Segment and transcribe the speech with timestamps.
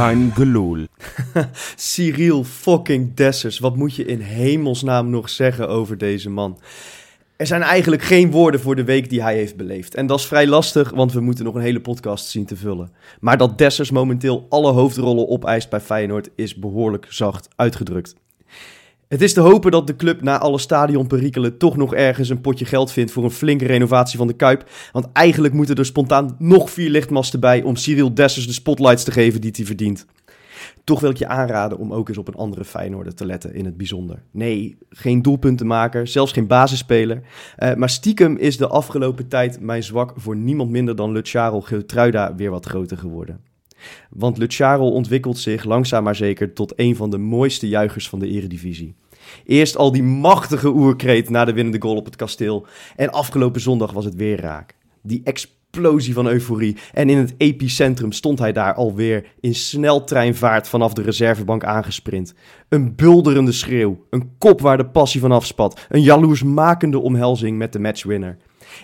[0.00, 0.86] Kein gelul.
[1.76, 6.58] Cyril fucking Dessers, wat moet je in hemelsnaam nog zeggen over deze man?
[7.36, 9.94] Er zijn eigenlijk geen woorden voor de week die hij heeft beleefd.
[9.94, 12.92] En dat is vrij lastig, want we moeten nog een hele podcast zien te vullen.
[13.20, 18.14] Maar dat Dessers momenteel alle hoofdrollen opeist bij Feyenoord is behoorlijk zacht uitgedrukt.
[19.10, 22.64] Het is te hopen dat de club na alle stadionperikelen toch nog ergens een potje
[22.64, 24.70] geld vindt voor een flinke renovatie van de Kuip.
[24.92, 29.10] Want eigenlijk moeten er spontaan nog vier lichtmasten bij om Cyril Dessers de spotlights te
[29.10, 30.06] geven die hij verdient.
[30.84, 33.64] Toch wil ik je aanraden om ook eens op een andere Feyenoorder te letten in
[33.64, 34.22] het bijzonder.
[34.30, 37.20] Nee, geen doelpuntenmaker, zelfs geen basisspeler.
[37.58, 42.34] Uh, maar stiekem is de afgelopen tijd mijn zwak voor niemand minder dan Luciano Geertruida
[42.34, 43.49] weer wat groter geworden.
[44.10, 48.28] Want Luciano ontwikkelt zich langzaam maar zeker tot een van de mooiste juichers van de
[48.28, 48.94] eredivisie.
[49.44, 52.66] Eerst al die machtige oerkreet na de winnende goal op het kasteel.
[52.96, 54.76] En afgelopen zondag was het weer raak.
[55.02, 56.76] Die explosie van euforie.
[56.92, 62.34] En in het epicentrum stond hij daar alweer in sneltreinvaart vanaf de reservebank aangesprint.
[62.68, 64.06] Een bulderende schreeuw.
[64.10, 65.86] Een kop waar de passie van afspat.
[65.88, 68.36] Een jaloersmakende omhelzing met de matchwinner.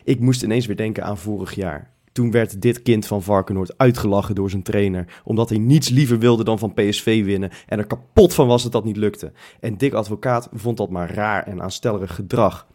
[0.05, 1.95] Ik moest ineens weer denken aan vorig jaar.
[2.17, 5.07] Toen werd dit kind van Varkenoord uitgelachen door zijn trainer.
[5.25, 7.51] Omdat hij niets liever wilde dan van PSV winnen.
[7.67, 9.33] En er kapot van was dat dat niet lukte.
[9.61, 12.67] En Dick Advocaat vond dat maar raar en aanstellerig gedrag.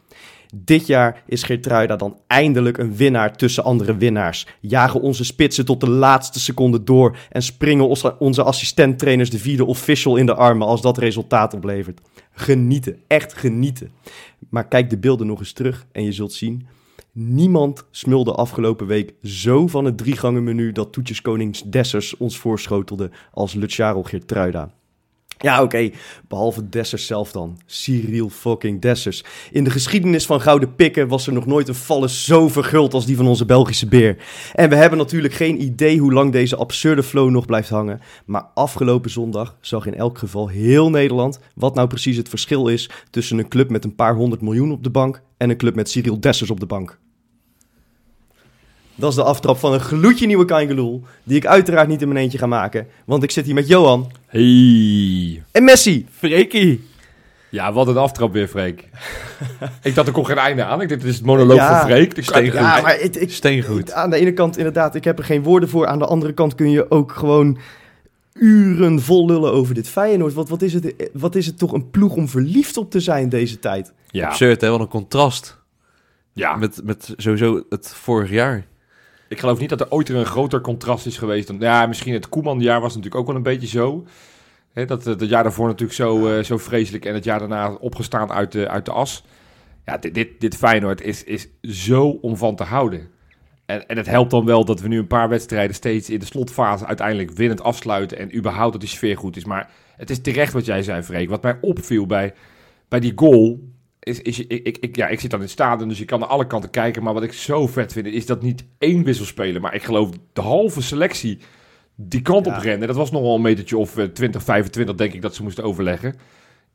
[0.56, 4.48] Dit jaar is Geertruida dan eindelijk een winnaar tussen andere winnaars.
[4.60, 10.16] Jagen onze spitsen tot de laatste seconde door en springen onze assistenttrainers de vierde official
[10.16, 12.02] in de armen als dat resultaat oplevert.
[12.32, 13.92] Genieten, echt genieten.
[14.50, 16.68] Maar kijk de beelden nog eens terug en je zult zien
[17.14, 23.54] Niemand smulde afgelopen week zo van het driegangen menu dat Toetjeskonings Dessers ons voorschotelde als
[23.54, 24.72] Luciano Geertruida.
[25.38, 25.90] Ja, oké,
[26.28, 27.60] behalve Dessers zelf dan.
[27.66, 29.24] Cyril fucking Dessers.
[29.52, 33.06] In de geschiedenis van Gouden Pikken was er nog nooit een vallen zo verguld als
[33.06, 34.18] die van onze Belgische beer.
[34.54, 38.02] En we hebben natuurlijk geen idee hoe lang deze absurde flow nog blijft hangen.
[38.26, 42.90] Maar afgelopen zondag zag in elk geval heel Nederland wat nou precies het verschil is
[43.10, 45.90] tussen een club met een paar honderd miljoen op de bank en een club met
[45.90, 47.00] Cyril Dessers op de bank.
[48.96, 52.20] Dat is de aftrap van een gloedje nieuwe Kangeloel, die ik uiteraard niet in mijn
[52.20, 54.12] eentje ga maken, want ik zit hier met Johan.
[54.26, 55.44] Hey.
[55.52, 56.06] En Messi.
[56.12, 56.90] Freekie.
[57.52, 58.90] Ja, wat een aftrap weer, Freek.
[59.84, 60.82] ik dacht, er komt geen einde aan.
[60.82, 62.24] Ik dacht, dit is het monoloog ja, van Freek.
[62.24, 62.54] Steengoed.
[62.54, 63.92] Ja, maar het, ik, Steengoed.
[63.92, 65.88] Aan de ene kant inderdaad, ik heb er geen woorden voor.
[65.88, 67.58] Aan de andere kant kun je ook gewoon
[68.34, 70.34] uren vol lullen over dit Feyenoord.
[70.34, 73.30] Wat, wat, is het, wat is het toch een ploeg om verliefd op te zijn
[73.30, 73.94] deze tijd?
[74.08, 74.28] Ja.
[74.28, 74.70] Absurd, hè?
[74.70, 75.58] Wat een contrast.
[76.34, 76.56] Ja.
[76.56, 78.66] Met, met sowieso het vorig jaar.
[79.32, 81.48] Ik geloof niet dat er ooit een groter contrast is geweest.
[81.48, 84.06] Dan, ja, misschien het Koeman-jaar was natuurlijk ook wel een beetje zo.
[84.74, 88.32] Hè, dat het jaar daarvoor natuurlijk zo, uh, zo vreselijk en het jaar daarna opgestaan
[88.32, 89.24] uit de, uit de as.
[89.86, 93.10] Ja, dit, dit, dit Feyenoord is, is zo om van te houden.
[93.66, 96.26] En, en het helpt dan wel dat we nu een paar wedstrijden steeds in de
[96.26, 98.18] slotfase uiteindelijk winnend afsluiten.
[98.18, 99.46] En überhaupt dat die sfeer goed is.
[99.46, 101.30] Maar het is terecht wat jij zei, Freek.
[101.30, 102.34] Wat mij opviel bij,
[102.88, 103.60] bij die goal
[104.04, 106.28] is, is, ik, ik, ja, ik zit dan in het stadion, dus je kan naar
[106.28, 107.04] alle kanten kijken.
[107.04, 110.42] Maar wat ik zo vet vind, is dat niet één wisselspeler, maar ik geloof de
[110.42, 111.40] halve selectie
[111.96, 112.88] die kant op rennen.
[112.88, 115.64] Dat was nog wel een metertje of 20, eh, 25, denk ik, dat ze moesten
[115.64, 116.16] overleggen.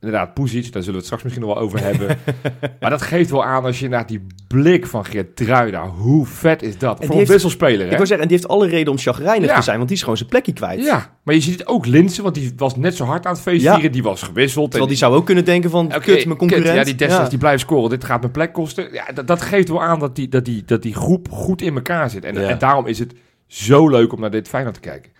[0.00, 2.18] Inderdaad, Puzic, daar zullen we het straks misschien nog wel over hebben.
[2.80, 6.78] maar dat geeft wel aan als je naar die blik van Geertruida, hoe vet is
[6.78, 7.00] dat?
[7.00, 7.90] En Voor een wisselspeler, hè?
[7.90, 10.02] Ik wil zeggen, en die heeft alle reden om chagrijnig te zijn, want die is
[10.02, 10.84] gewoon zijn plekje kwijt.
[10.84, 13.42] Ja, maar je ziet het ook Linsen, want die was net zo hard aan het
[13.42, 13.88] feestvieren, ja.
[13.88, 14.70] die was gewisseld.
[14.70, 16.76] Terwijl en die zou ook kunnen denken van, okay, kut, mijn concurrent.
[16.76, 18.92] ja, die Dessers die blijft scoren, dit gaat mijn plek kosten.
[18.92, 21.74] Ja, dat, dat geeft wel aan dat die, dat, die, dat die groep goed in
[21.74, 22.24] elkaar zit.
[22.24, 23.14] En, en daarom is het
[23.46, 25.10] zo leuk om naar dit Feyenoord te kijken.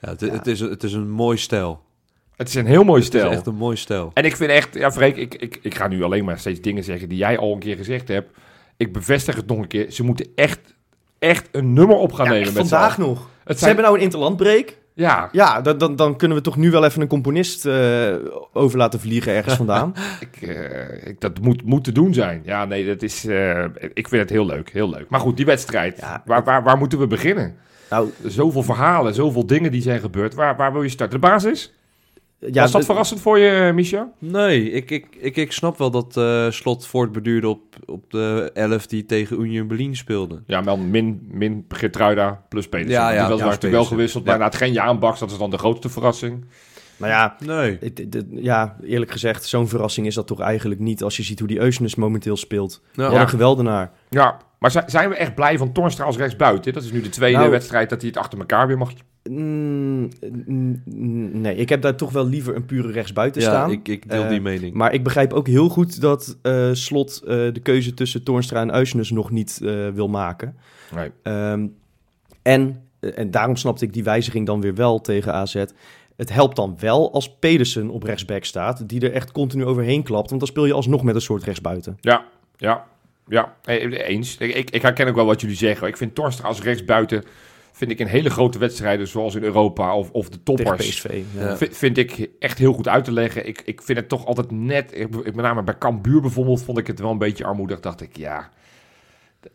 [0.00, 1.80] Ja, het, het, is, het is een mooi stijl.
[2.36, 3.22] Het is een heel mooi stijl.
[3.22, 4.10] Het is echt een mooi stijl.
[4.14, 6.84] En ik vind echt, ja Freek, ik, ik, ik ga nu alleen maar steeds dingen
[6.84, 8.30] zeggen die jij al een keer gezegd hebt.
[8.76, 9.90] Ik bevestig het nog een keer.
[9.90, 10.60] Ze moeten echt,
[11.18, 12.52] echt een nummer op gaan nemen.
[12.52, 13.28] Met vandaag nog.
[13.44, 14.76] Het Ze hebben nou een interlandbreak.
[14.94, 15.28] Ja.
[15.32, 18.14] Ja, dan, dan, dan kunnen we toch nu wel even een componist uh,
[18.52, 19.94] over laten vliegen ergens vandaan.
[20.30, 22.42] ik, uh, ik, dat moet, moet te doen zijn.
[22.44, 23.24] Ja, nee, dat is...
[23.24, 23.64] Uh,
[23.94, 25.08] ik vind het heel leuk, heel leuk.
[25.08, 25.98] Maar goed, die wedstrijd.
[25.98, 27.56] Ja, waar, waar, waar moeten we beginnen?
[27.90, 30.34] Nou, zoveel verhalen, zoveel dingen die zijn gebeurd.
[30.34, 31.20] Waar, waar wil je starten?
[31.20, 31.72] De basis?
[32.50, 34.08] Ja, Was dat verrassend voor je, eh, Micha?
[34.18, 38.86] Nee, ik, ik, ik, ik snap wel dat uh, Slot voortbeduurde op, op de 11
[38.86, 40.42] die tegen Union Berlin speelde.
[40.46, 43.00] Ja, maar min, min Gertruida plus Pedersen.
[43.00, 45.38] Ja, ja, die was ja, wel gewisseld, maar na het geen Jaan Baks, dat is
[45.38, 46.44] dan de grootste verrassing.
[46.96, 47.78] Nou ja, nee.
[48.30, 51.02] ja, eerlijk gezegd, zo'n verrassing is dat toch eigenlijk niet...
[51.02, 52.82] als je ziet hoe die Eusnes momenteel speelt.
[52.92, 53.10] Ja.
[53.10, 53.90] Wat een geweldenaar.
[54.08, 56.72] Ja, maar zijn we echt blij van Tornstra als rechtsbuiten?
[56.72, 58.92] Dat is nu de tweede nou, wedstrijd dat hij het achter elkaar weer mag
[59.30, 60.08] Mm,
[61.40, 63.70] nee, ik heb daar toch wel liever een pure rechtsbuiten ja, staan.
[63.70, 64.74] ik, ik deel die eh, mening.
[64.74, 68.72] Maar ik begrijp ook heel goed dat uh, Slot uh, de keuze tussen Toornstra en
[68.72, 69.58] Uisnes nog niet
[69.94, 70.56] wil maken.
[70.94, 71.10] Nee.
[71.22, 71.74] Um,
[72.42, 75.64] en eh, en daarom snapte ik die wijziging dan weer wel tegen AZ.
[76.16, 80.28] Het helpt dan wel als Pedersen op rechtsback staat, die er echt continu overheen klapt.
[80.28, 81.98] Want dan speel je alsnog met een soort rechtsbuiten.
[82.00, 82.24] Ja,
[82.56, 82.86] ja,
[83.28, 84.36] ja, eh, eens.
[84.36, 85.88] Ik, ik, ik herken ook wel wat jullie zeggen.
[85.88, 87.24] Ik vind Torstra als rechtsbuiten,
[87.88, 91.20] vind ik in hele grote wedstrijden, zoals in Europa of, of de toppers, PSV.
[91.38, 91.56] Ja.
[91.56, 93.46] Vind, vind ik echt heel goed uit te leggen.
[93.46, 96.78] Ik, ik vind het toch altijd net, ik, ik- met name bij Cambuur bijvoorbeeld, vond
[96.78, 97.80] ik het wel een beetje armoedig.
[97.80, 98.48] Dacht ik, ja,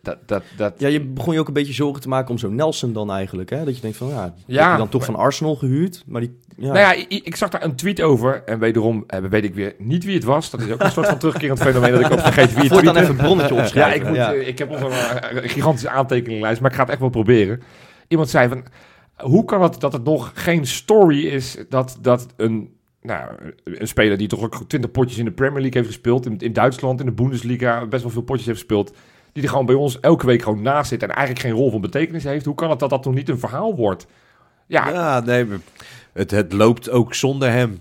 [0.02, 2.56] dat, dat, dat, Ja, je begon je ook een beetje zorgen te maken om zo'n
[2.56, 3.50] Nelson dan eigenlijk.
[3.50, 3.66] Hè?
[3.66, 6.04] Dat je denkt van, ja, ja Ja, heb je dan toch maar- van Arsenal gehuurd.
[6.08, 8.44] Maar die, ja, Nou ja, ik, ik zag daar een tweet over.
[8.46, 10.50] En wederom eh, weet ik weer niet wie het was.
[10.50, 12.94] Dat is ook een soort van terugkerend fenomeen dat ik ook vergeet wie het Voortaan
[12.94, 13.00] tweette.
[13.12, 14.00] even een bronnetje Ja, opschrijven.
[14.02, 16.92] ik, moet, eh, ik heb nog een, eh, een gigantische aantekeninglijst, maar ik ga het
[16.92, 17.62] echt wel proberen.
[18.08, 18.66] Iemand zei van,
[19.18, 23.32] hoe kan het dat het nog geen story is dat, dat een, nou,
[23.64, 27.00] een speler die toch ook 20 potjes in de Premier League heeft gespeeld, in, Duitsland,
[27.00, 28.96] in de Bundesliga, best wel veel potjes heeft gespeeld,
[29.32, 31.82] die er gewoon bij ons elke week gewoon naast zit en eigenlijk geen rol van
[31.82, 32.46] betekenis heeft.
[32.46, 34.08] Hoe kan het dat dat nog niet een verhaal wordt?
[34.68, 35.46] Ja, Ja, nee,
[36.14, 37.80] het, het loopt ook zonder hem.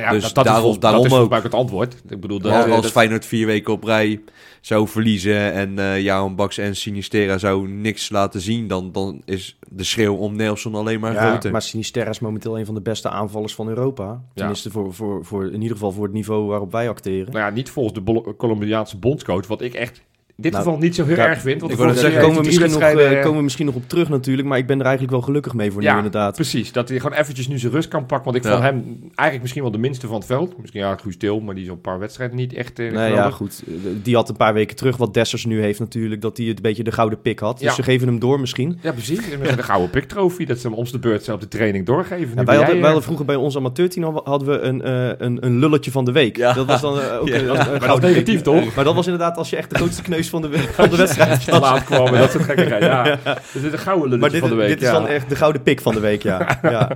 [0.00, 1.28] ja, dus dat, dat daarom- is volgens, daarom dat is volgens ook.
[1.28, 2.12] mij ook het antwoord.
[2.12, 4.20] Ik bedoel, dat, als Feyenoord vier weken op rij
[4.60, 9.58] zou verliezen en eh Jaron Baks en Sinistera zou niks laten zien, dan, dan is
[9.68, 11.50] de schreeuw om Nelson alleen maar Ja, groter.
[11.50, 14.20] maar Sinisterra is momenteel een van de beste aanvallers van Europa.
[14.34, 17.32] Tenminste, voor, voor, voor, in ieder geval voor het niveau waarop wij acteren.
[17.32, 20.00] Nou ja, niet volgens de Bol- Colombiaanse bondscoach, wat ik echt
[20.36, 21.60] in dit Nou, geval niet zo heel ja, erg vind.
[21.60, 24.08] Want ik vorige zeggen, komen we, misschien nog, eh, komen we misschien nog op terug
[24.08, 24.48] natuurlijk.
[24.48, 26.34] Maar ik ben er eigenlijk wel gelukkig mee voor nu Ja, inderdaad.
[26.34, 28.32] Precies, dat hij gewoon eventjes nu zijn rust kan pakken.
[28.32, 28.50] Want ik Ja.
[28.56, 30.58] vond hem eigenlijk misschien wel de minste van het veld.
[30.58, 33.12] Misschien ja, Guus Til, maar die is op een paar wedstrijden niet echt eh, Nee,
[33.12, 33.62] ja, goed.
[34.02, 36.20] Die had een paar weken terug wat Dessers nu heeft natuurlijk.
[36.20, 37.58] Dat hij het een beetje de gouden pik had.
[37.58, 37.74] Dus Ja.
[37.74, 38.78] ze geven hem door misschien.
[38.82, 39.18] Ja, precies.
[39.56, 42.28] De gouden piktrofie, dat ze hem om de beurt zelf de training doorgeven.
[42.28, 45.08] Nu wij, jij, hadden, wij eh, hadden vroeger bij ons amateurteam hadden we een, eh,
[45.18, 46.36] een, een lulletje van de week.
[46.36, 46.52] Ja.
[46.52, 47.34] Dat was dan ook Ja.
[47.34, 48.44] een, een Maar dat is gouden negatief, pik.
[48.44, 48.74] toch?
[48.74, 51.44] Maar dat was inderdaad als je echt de grootste kneus van de, van de wedstrijd
[51.44, 52.82] te laat kwam en dat soort gekkigheid.
[52.82, 53.02] Ja.
[53.24, 54.68] Dus dit is een gouden lulletje Maar dit, van de week.
[54.68, 54.92] dit is ja.
[54.92, 56.58] dan echt de gouden pik van de week, ja.
[56.62, 56.90] ja.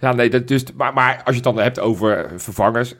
[0.00, 2.94] Ja, nee, dat dus, maar, maar als je het dan hebt over vervangers.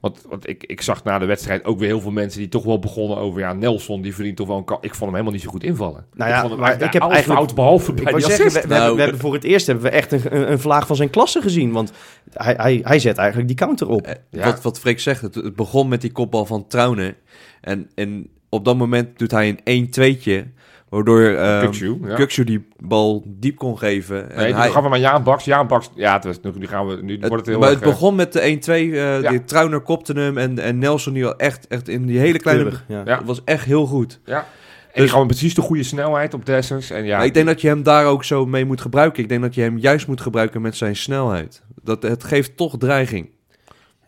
[0.00, 2.64] Want, want ik, ik zag na de wedstrijd ook weer heel veel mensen die toch
[2.64, 3.40] wel begonnen over...
[3.40, 4.76] Ja, Nelson, die verdient toch wel een...
[4.80, 6.06] Ik vond hem helemaal niet zo goed invallen.
[6.14, 8.26] Nou ja, ik vond maar ik heb alles eigenlijk- fout, behalve Ik bij wou die
[8.26, 10.86] zeggen, we, hebben, Nou, we hebben voor het eerst hebben we echt een, een, vlaag
[10.86, 11.72] van zijn klasse gezien.
[11.72, 11.92] Want
[12.32, 14.06] hij, hij, hij zet eigenlijk die counter op.
[14.06, 14.44] Eh, Ja.
[14.44, 17.16] Wat, wat Freek zegt, het, het begon met die kopbal van Trauner.
[17.60, 20.52] En, en op dat moment doet hij een 1-2'tje,
[20.88, 22.16] waardoor uh, ja.
[22.16, 24.30] Kukçu die bal diep kon geven.
[24.30, 25.44] En Nee, die hij, gaf hem aan Jaan Baks.
[25.44, 27.80] Jaan Baks, ja, het was, nu, gaan we, nu het, wordt het heel maar erg...
[27.80, 29.30] het begon met de 1-2, eh Ja.
[29.30, 32.62] die Trauner kopte hem en, en Nelson die al echt, echt in die hele kleine...
[32.62, 33.02] Keurig, ja.
[33.04, 33.16] Ja.
[33.18, 34.20] Het was echt heel goed.
[34.24, 34.46] eh, ja.
[34.92, 36.90] En Dus- gewoon precies de goede snelheid op Dessers.
[36.90, 39.22] En ja, ik denk dat je hem daar ook zo mee moet gebruiken.
[39.22, 41.62] Ik denk dat je hem juist moet gebruiken met zijn snelheid.
[41.82, 43.30] Dat, het geeft toch dreiging.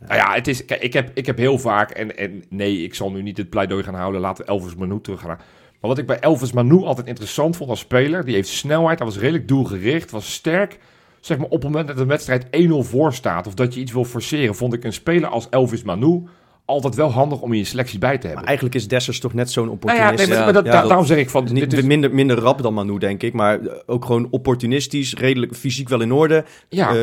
[0.06, 2.94] Nou ja, het is, kijk, ik, heb, ik heb heel vaak, en, en nee, ik
[2.94, 5.38] zal nu niet het pleidooi gaan houden, laten we Elvis Manu teruggaan.
[5.80, 9.06] Maar wat ik bij Elvis Manu altijd interessant vond als speler, die heeft snelheid, hij
[9.06, 10.78] was redelijk doelgericht, was sterk.
[11.20, 12.48] Zeg maar op het moment dat de wedstrijd 1-0
[12.78, 16.22] voor staat, of dat je iets wil forceren, vond ik een speler als Elvis Manu
[16.66, 18.44] altijd wel handig om in je selectie bij te Maar hebben.
[18.46, 20.18] eigenlijk is Dessers toch net zo'n Nou ja, opportunist.
[20.18, 21.84] nee, maar, Ja, maar dat, ja, da- daarom zeg ik van, Dus dit niet is,
[21.84, 23.32] minder, minder rap dan Manu, denk ik.
[23.32, 26.44] Maar eh, ook gewoon opportunistisch, redelijk fysiek wel in orde.
[26.68, 26.94] ja.
[26.94, 27.02] Eh,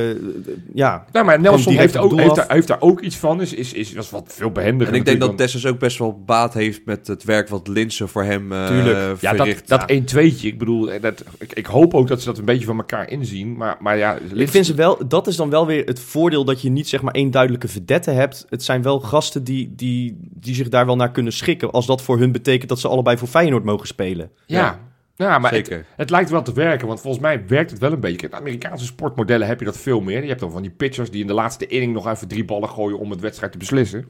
[0.73, 3.73] ja, nou, maar Nelson heeft, ook, heeft, daar, heeft daar ook iets van, is, is,
[3.73, 4.93] is, was wat veel behendiger.
[4.93, 7.67] En ik denk dat natuurlijk Dessers ook best wel baat heeft met het werk wat
[7.67, 9.21] Linsen voor hem eh Tuurlijk.
[9.21, 12.45] Ja, dat, dat 1-2'tje, ik bedoel, dat, ik, ik hoop ook dat ze dat een
[12.45, 13.55] beetje van elkaar inzien.
[13.57, 16.61] Maar, maar ja, ik vind ze wel, dat is dan wel weer het voordeel dat
[16.61, 18.45] je niet zeg maar één duidelijke vedette hebt.
[18.49, 21.71] Het zijn wel gasten die, die, die zich daar wel naar kunnen schikken.
[21.71, 24.31] Als dat voor hun betekent dat ze allebei voor Feyenoord mogen spelen.
[24.45, 24.79] Ja,
[25.15, 25.85] ja maar het, Zeker.
[25.95, 28.27] het lijkt wel te werken, want volgens mij werkt het wel een beetje.
[28.27, 30.21] In Amerikaanse sportmodellen heb je dat veel meer.
[30.21, 32.69] Je hebt dan van die pitchers die in de laatste inning nog even drie ballen
[32.69, 34.05] gooien om het wedstrijd te beslissen.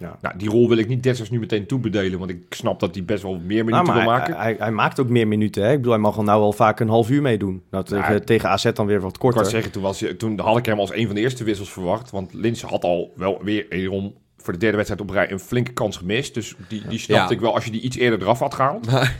[0.00, 0.18] Ja.
[0.20, 3.04] Nou, die rol wil ik niet Dessers nu meteen toebedelen, want ik snap dat hij
[3.04, 4.36] best wel meer minuten Nou, wil maken.
[4.36, 5.62] hij, hij maakt ook meer minuten.
[5.62, 5.70] Hè?
[5.70, 7.62] Ik bedoel, hij mag al nou al vaak een half uur meedoen.
[7.70, 8.20] Nou, tegen, Ja.
[8.20, 9.50] tegen AZ dan weer wat ik kan korter.
[9.50, 12.10] zeggen, toen, was, toen had ik hem als een van de eerste wissels verwacht.
[12.10, 15.72] Want Lins had al wel weer wederom voor de derde wedstrijd op rij een flinke
[15.72, 16.34] kans gemist.
[16.34, 17.30] Dus die, die snapte Ja.
[17.30, 18.90] ik wel als je die iets eerder eraf had gehaald.
[18.90, 19.16] Maar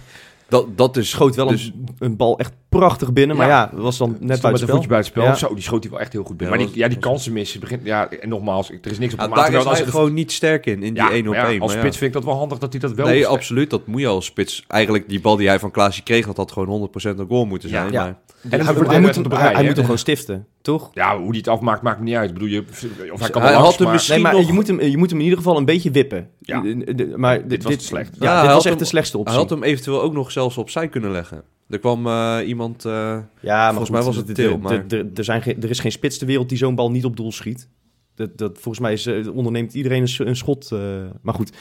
[0.49, 3.37] dat, dat is Schoot wel dus, een, een bal echt prachtig binnen.
[3.37, 3.71] Maar Ja.
[3.75, 5.23] was dan net buiten een voetje het spel.
[5.23, 5.35] Ja.
[5.35, 6.59] Zo, die schoot hij wel echt heel goed binnen.
[6.59, 7.61] Ja, maar die, ja, die kansen missen.
[7.61, 9.53] Begint, ja, en nogmaals, er is niks op Ja, de maat.
[9.53, 11.61] daar is hij gewoon niet sterk in, in die ja, 1 op maar ja, 1.
[11.61, 11.93] als spits ja.
[11.93, 13.71] vind ik dat wel handig dat hij dat wel Nee, absoluut.
[13.71, 14.65] Dat moet je als spits.
[14.69, 17.69] Eigenlijk die bal die hij van Klaasje kreeg, dat had gewoon 100% een goal moeten
[17.69, 17.93] zijn.
[17.93, 18.03] ja.
[18.03, 20.91] Maar, En hij, hij, hij, moet, hij moet, hij, hij moet hem gewoon stiften, toch?
[20.95, 22.29] Ja, hoe hij het afmaakt, maakt me niet uit.
[22.29, 22.65] Ik bedoel, je,
[23.13, 24.67] of hij kan Hij wel had langs, hem maar- misschien- Nee, maar nog- je moet,
[24.67, 26.29] hem, je moet hem in ieder geval een beetje wippen.
[26.41, 26.61] Ja.
[26.61, 28.17] De- Maar Dit was te slecht.
[28.21, 29.39] Ja, hij dit was echt de slechtste hij optie.
[29.41, 31.43] had hem eventueel ook nog zelfs opzij kunnen leggen.
[31.69, 32.85] Er kwam eh, iemand...
[32.85, 35.63] eh, Ja, maar Volgens goed, mij was het d- Til, d- maar- Er, zijn geen-
[35.63, 37.69] er is geen spits ter wereld die zo'n bal niet op doel schiet.
[38.15, 40.73] Dat, dat, volgens mij is, eh, onderneemt iedereen een, een schot.
[40.73, 40.79] eh,
[41.23, 41.53] maar goed,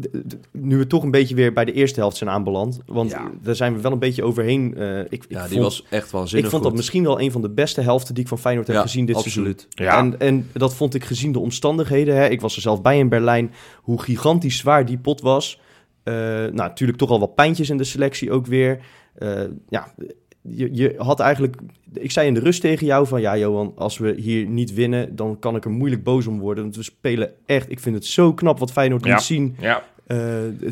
[0.00, 2.80] d- d- nu we toch een beetje weer bij de eerste helft zijn aanbeland.
[2.86, 3.30] Want Ja.
[3.42, 4.74] daar zijn we wel een beetje overheen.
[4.76, 7.32] eh, ik, ik Ja, die vond, was echt waanzinnig ik vond dat misschien wel een
[7.32, 9.66] van de beste helften die ik van Feyenoord heb Ja, gezien dit absoluut.
[9.70, 9.98] Ja.
[9.98, 12.16] En, en dat vond ik gezien de omstandigheden.
[12.16, 12.28] Hè.
[12.28, 13.52] Ik was er zelf bij in Berlijn.
[13.82, 15.60] Hoe gigantisch zwaar die pot was.
[16.04, 18.80] Eh, nou, natuurlijk toch al wat pijntjes in de selectie ook weer.
[19.14, 19.94] Eh, ja,
[20.40, 21.56] je, je had eigenlijk...
[21.92, 23.20] Ik zei in de rust tegen jou van...
[23.20, 25.16] Ja, Johan, als we hier niet winnen...
[25.16, 26.64] dan kan ik er moeilijk boos om worden.
[26.64, 27.70] Want we spelen echt...
[27.70, 29.14] Ik vind het zo knap wat Feyenoord Ja.
[29.14, 29.56] liet zien...
[29.60, 30.18] Ja, eh,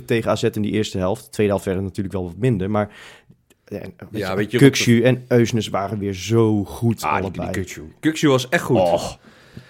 [0.06, 1.24] tegen AZ in die eerste helft.
[1.24, 2.70] De tweede helft werd het natuurlijk wel wat minder.
[2.70, 2.90] Maar...
[3.66, 7.50] Ja, Ja, weet je, Kukshu en Eusnes waren weer zo goed ah, allebei.
[7.50, 7.82] die.
[8.00, 8.76] Kukshu was echt goed.
[8.76, 9.18] Och,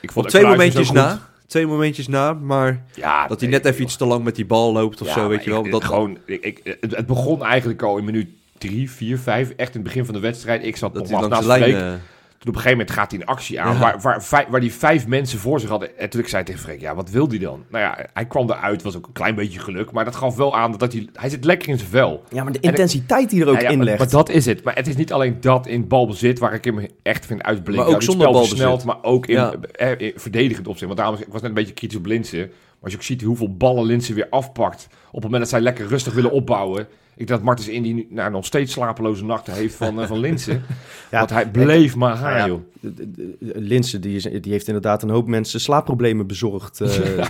[0.01, 1.31] ik Op vond twee Kluivert momentjes na.
[1.53, 3.87] Twee momentjes na, maar Ja, dat hij net even joh.
[3.87, 5.65] iets te lang met die bal loopt of Ja, zo, weet je wel.
[5.65, 8.29] ik- Dat, gewoon, ik, ik, het, het begon eigenlijk al in minuut
[8.59, 9.51] 3, 4, 5.
[9.51, 10.65] Echt in het begin van de wedstrijd.
[10.65, 12.01] Ik zat dat nog hij langs de lijn...
[12.43, 13.79] eh, Toen op een gegeven moment gaat hij een actie aan Ja.
[13.81, 15.99] waar, waar, waar die vijf mensen voor zich hadden.
[15.99, 17.65] En toen ik zei tegen Freek, ja, wat wil die dan?
[17.71, 19.93] Nou ja, hij kwam eruit, was ook een klein beetje geluk.
[19.93, 22.23] Maar dat gaf wel aan dat hij, hij zit lekker in zijn vel.
[22.29, 23.99] Ja, maar de ik- intensiteit die er ook Ja, ja, in legt.
[23.99, 24.65] maar dat is het.
[24.65, 27.75] Maar het is niet alleen dat in balbezit waar ik hem echt vind uitblinken.
[27.75, 28.49] Maar ook Nou, zonder balbezit.
[28.57, 29.37] versneld, maar ook in,
[29.73, 30.87] eh, in verdedigend opzicht.
[30.87, 32.51] Want daarom, ik was net een beetje kritisch op Linsen.
[32.83, 34.87] Maar als je ook ziet hoeveel ballen Linsen weer afpakt.
[34.91, 36.81] Op het moment dat zij lekker rustig willen opbouwen.
[37.15, 40.19] Ik denk dat Martens Indy nu nou, nog steeds slapeloze nachten heeft van, eh, van
[40.19, 40.63] Linsen.
[41.11, 42.61] Ja, Want hij bleef maar gaan, Nou ja, joh.
[42.81, 46.81] de- de- de- Linse, die, is, die heeft inderdaad een hoop mensen slaapproblemen bezorgd.
[46.81, 46.89] eh,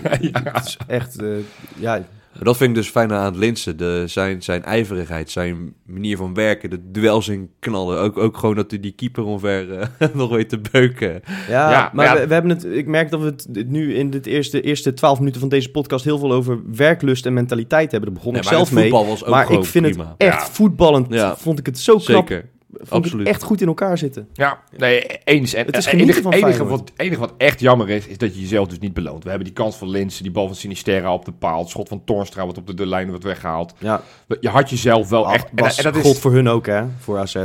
[0.53, 1.29] Het is echt, eh,
[1.77, 2.05] ja,
[2.41, 3.77] Dat vind ik dus fijn aan het Linsen.
[3.77, 7.99] De, zijn, zijn ijverigheid, zijn manier van werken, de duels in knallen.
[7.99, 11.21] Ook, ook gewoon dat hij die keeper omver eh, nog weet te beuken.
[11.49, 12.15] ja, Ja, maar ja.
[12.21, 15.19] We, we hebben het, ik merk dat we het nu in de eerste, eerste twaalf
[15.19, 18.09] minuten van deze podcast heel veel over werklust en mentaliteit hebben.
[18.11, 18.83] Daar begon Nee, ik maar zelf mee.
[18.91, 20.05] voetbal was ook Maar ik vind prima.
[20.05, 20.53] het echt Ja.
[20.53, 21.37] voetballend, Ja.
[21.37, 22.29] vond ik het zo knap.
[22.29, 22.49] Zeker.
[22.85, 23.27] Vond absoluut.
[23.27, 24.29] ik echt goed in elkaar zitten.
[24.33, 25.55] Ja, nee, eens.
[25.55, 28.35] En Het is genieten enige, van enige, wat, enige wat echt jammer is, is dat
[28.35, 29.23] je jezelf dus niet beloont.
[29.23, 31.89] We hebben die kans van Linsen, die bal van Sinisterra op de paal, het schot
[31.89, 33.75] van Toornstra wat op de, de lijn wordt weggehaald.
[33.79, 34.03] Ja,
[34.41, 35.45] Je had jezelf wel Ah, echt...
[35.55, 37.37] En, was en dat is, God voor hun ook, hè, voor AZ,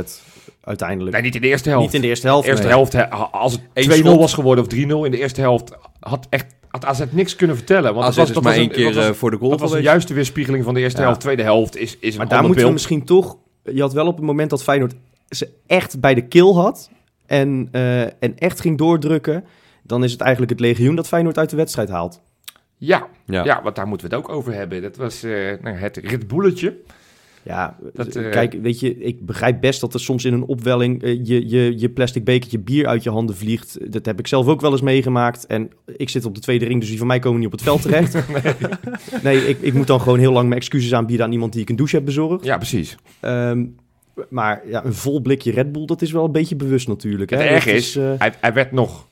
[0.60, 1.12] uiteindelijk.
[1.12, 1.84] Nee, niet in de eerste helft.
[1.84, 2.74] Niet in de eerste helft, De eerste nee.
[2.74, 4.18] helft, als het Eén 2-0 schot.
[4.18, 7.94] was geworden of 3-0 in de eerste helft, had echt had AZ niks kunnen vertellen.
[7.94, 9.50] Want AZ dat was, is dat maar één een, keer was, eh, voor de goal
[9.50, 9.92] dat was een geweest.
[9.92, 11.04] juiste weerspiegeling van de eerste Ja.
[11.06, 11.20] helft.
[11.20, 12.72] Tweede helft is, is een Maar daar moeten we beeld.
[12.72, 13.36] misschien toch...
[13.72, 14.94] Je had wel op het moment dat Feyenoord
[15.28, 16.90] ze echt bij de kill had...
[17.26, 19.44] en, eh, en echt ging doordrukken...
[19.82, 22.20] dan is het eigenlijk het legioen dat Feyenoord uit de wedstrijd haalt.
[22.76, 23.44] Ja, Ja.
[23.44, 23.62] ja.
[23.62, 24.82] want daar moeten we het ook over hebben.
[24.82, 26.76] Dat was eh, nou, het ritboeletje.
[27.42, 31.02] Ja, Dat, eh, kijk, weet je, ik begrijp best dat er soms in een opwelling...
[31.02, 33.92] je, je, je plastic bekertje bier uit je handen vliegt.
[33.92, 35.46] Dat heb ik zelf ook wel eens meegemaakt.
[35.46, 37.62] En ik zit op de tweede ring, dus die van mij komen niet op het
[37.62, 38.16] veld terecht.
[39.22, 41.68] nee, ik, ik moet dan gewoon heel lang mijn excuses aanbieden aan iemand die ik
[41.68, 42.44] een douche heb bezorgd.
[42.44, 42.96] Ja, precies.
[43.20, 43.64] Ehm,
[44.28, 47.30] maar ja, een vol blikje Red Bull, dat is wel een beetje bewust natuurlijk.
[47.30, 47.46] Het hè?
[47.46, 49.06] erg is, eh, hij, hij werd nog...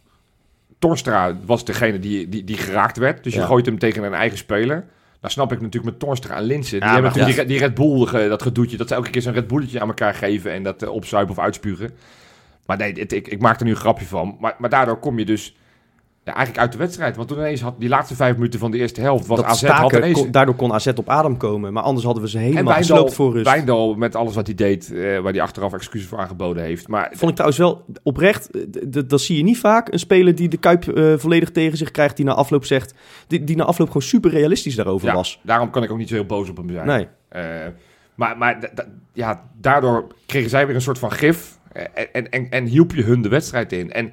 [0.78, 3.25] Torstra was degene die, die, die geraakt werd.
[3.25, 3.46] Dus je Ja.
[3.46, 4.84] gooit hem tegen een eigen speler.
[5.20, 6.80] Nou snap ik natuurlijk met Torstra en Linsen.
[6.80, 8.76] Die Ja, hebben die, die Red Bull, ge- dat gedoetje.
[8.76, 10.52] Dat ze elke keer zo'n Red Bulletje aan elkaar geven.
[10.52, 11.90] En dat eh, opzuipen of uitspugen.
[12.66, 14.36] Maar nee, het- ik, ik maak er nu een grapje van.
[14.40, 15.56] Maar, maar daardoor kom je dus
[16.26, 17.16] ja, eigenlijk uit de wedstrijd.
[17.16, 19.26] Want toen ineens had die laatste vijf minuten van de eerste helft...
[19.26, 20.18] was dat AZ had staken, ineens...
[20.21, 21.73] kon- daardoor kon AZ op adem komen.
[21.73, 23.45] Maar anders hadden we ze en helemaal gesloopt voor rust.
[23.45, 24.92] Wijndal met alles wat hij deed...
[24.92, 26.88] eh, waar hij achteraf excuses voor aangeboden heeft.
[26.88, 28.50] Maar Vond ik trouwens wel oprecht,
[29.09, 29.92] dat zie je niet vaak.
[29.92, 32.95] Een speler die de Kuip eh, volledig tegen zich krijgt, die na afloop zegt...
[33.26, 35.40] Die, die na afloop gewoon super realistisch daarover ja, was.
[35.42, 36.87] daarom kan ik ook niet zo heel boos op hem zijn.
[36.87, 37.06] Nee.
[37.28, 37.42] Eh,
[38.14, 38.71] maar maar
[39.12, 41.59] ja, daardoor kregen zij weer een soort van gif.
[41.73, 43.92] eh, En, en, en hielp je hun de wedstrijd in.
[43.92, 44.12] En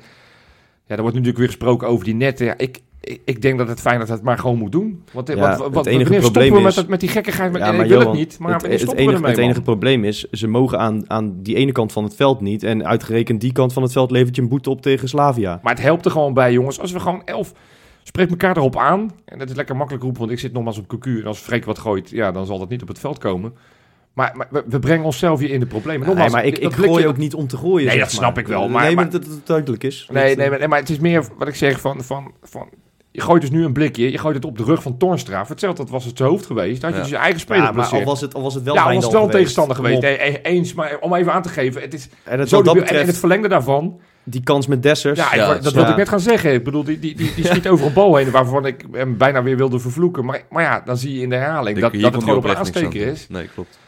[0.96, 2.46] er wordt natuurlijk weer gesproken over die netten.
[2.46, 5.04] Ja, ik, ik, ik denk dat het fijn dat het maar gewoon moet doen.
[5.12, 7.52] Want, Ja, wat, het wat, enige probleem stoppen we met, is- dat- met die gekkigheid?
[7.52, 9.30] Met, Ja, ik maar wil Johan, het niet, maar het, het stoppen enige, we ermee,
[9.32, 9.64] het enige man?
[9.64, 12.64] probleem is, ze mogen aan, aan die ene kant van het veld niet.
[12.64, 15.60] En uitgerekend die kant van het veld levert je een boete op tegen Slavia.
[15.64, 16.80] Maar het helpt er gewoon bij, jongens.
[16.80, 17.54] Als we gewoon elf...
[18.06, 19.12] Spreek elkaar erop aan.
[19.26, 21.20] En dat is lekker makkelijk roepen, want ik zit nogmaals op cucu.
[21.20, 23.54] En als Freek wat gooit, ja, dan zal dat niet op het veld komen.
[24.14, 26.16] Maar, maar we, we brengen onszelf hier in de problemen.
[26.16, 27.86] Nee, maar ik, ik gooi ook niet om te gooien.
[27.88, 30.08] Nee, zeg dat snap ik wel, maar- nee, maar, maar- dat het duidelijk is.
[30.12, 32.70] Nee, nee, eh, maar, nee, maar het is meer wat ik zeg van, van, van...
[33.12, 35.40] Je gooit dus nu een blikje, je gooit het op de rug van Toornstra.
[35.40, 36.82] Voor hetzelfde, dat was het zijn hoofd geweest.
[36.82, 37.02] Dan had je Ja.
[37.04, 38.94] dus je eigen speler ja, maar al was het, al was het wel ja, al
[38.94, 39.38] was het wel geweest.
[39.38, 40.02] tegenstander geweest.
[40.02, 41.82] Nee, eh, eens, maar om even aan te geven.
[41.82, 42.82] Het is En dat, zo dat debiel.
[42.82, 44.00] en in het betreft, verlengde daarvan...
[44.24, 45.20] die kans met Dessers.
[45.20, 45.72] Ja, dat ja.
[45.72, 46.54] wilde ik net gaan zeggen.
[46.54, 48.32] Ik bedoel, die, die, die, die schiet over een bal heen...
[48.32, 50.26] waarvan ik hem bijna weer wilde vervloeken.
[50.26, 51.80] Maar, maar ja, dan zie je in de herhaling...
[51.80, 53.28] dat, dat het gewoon op een aansteker aan is.
[53.30, 53.80] Nee, klopt.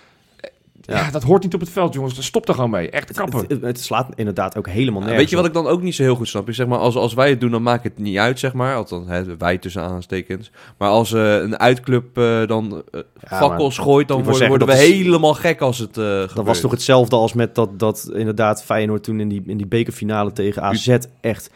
[0.85, 1.11] Ja.
[1.11, 2.25] dat hoort niet op het veld, jongens.
[2.25, 2.89] Stop er gewoon mee.
[2.89, 3.39] Echt kappen.
[3.39, 5.81] Het, het, het slaat inderdaad ook helemaal Ja, nergens weet je wat ik dan ook
[5.81, 6.49] niet zo heel goed snap?
[6.49, 8.75] Is zeg maar, als, als wij het doen, dan maakt het niet uit, zeg maar.
[8.75, 10.51] Althans, hè, wij tussen aanstekens.
[10.77, 13.03] Maar als eh, een uitclub eh, dan Ja,
[13.37, 16.35] fakkels gooit, dan worden, zeggen, worden we is- helemaal gek als het eh gebeurt.
[16.35, 19.67] Dat was toch hetzelfde als met dat, dat inderdaad Feyenoord toen in die, in die
[19.67, 21.49] bekerfinale tegen AZ echt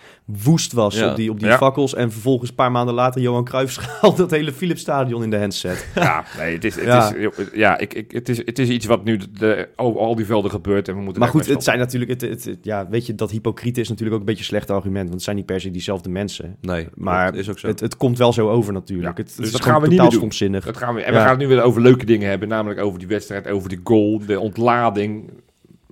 [0.43, 1.09] woest was Ja.
[1.09, 1.57] op die, op die Ja.
[1.57, 1.93] fakkels.
[1.95, 5.87] En vervolgens een paar maanden later Johan Cruijff schaalt dat hele Philipsstadion in de handset.
[5.95, 7.13] Ja, nee, het is, het Ja.
[7.15, 10.51] is, ja, ik, ik, het is, het is iets wat nu de, al die velden
[10.51, 13.15] gebeurt en we moeten Maar goed, het zijn natuurlijk, het, het, het- ja, weet je,
[13.15, 15.01] dat hypocriete is natuurlijk ook een beetje een slecht argument.
[15.03, 16.55] Want het zijn niet per se diezelfde mensen.
[16.61, 17.67] Nee, Maar is ook zo.
[17.67, 19.17] Het, het komt wel zo over natuurlijk.
[19.17, 20.31] Ja, het, dus is dat gaan we niet totaal meer doen.
[20.31, 20.65] stomzinnig.
[20.65, 21.17] Dat gaan we, en Ja.
[21.17, 23.79] we gaan het nu weer over leuke dingen hebben, namelijk over die wedstrijd, over die
[23.83, 25.29] goal, de ontlading.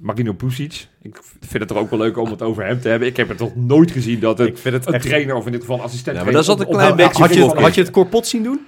[0.01, 0.87] Marino Pusic.
[1.01, 3.07] Ik vind het er ook wel leuk om het over hem te hebben.
[3.07, 5.05] Ik heb het nog nooit gezien dat een, Ik vind het een echt...
[5.05, 7.33] trainer of in dit geval een assistent Ja, maar daar zat een klein beetje had,
[7.33, 8.59] je had je het korpot zien doen?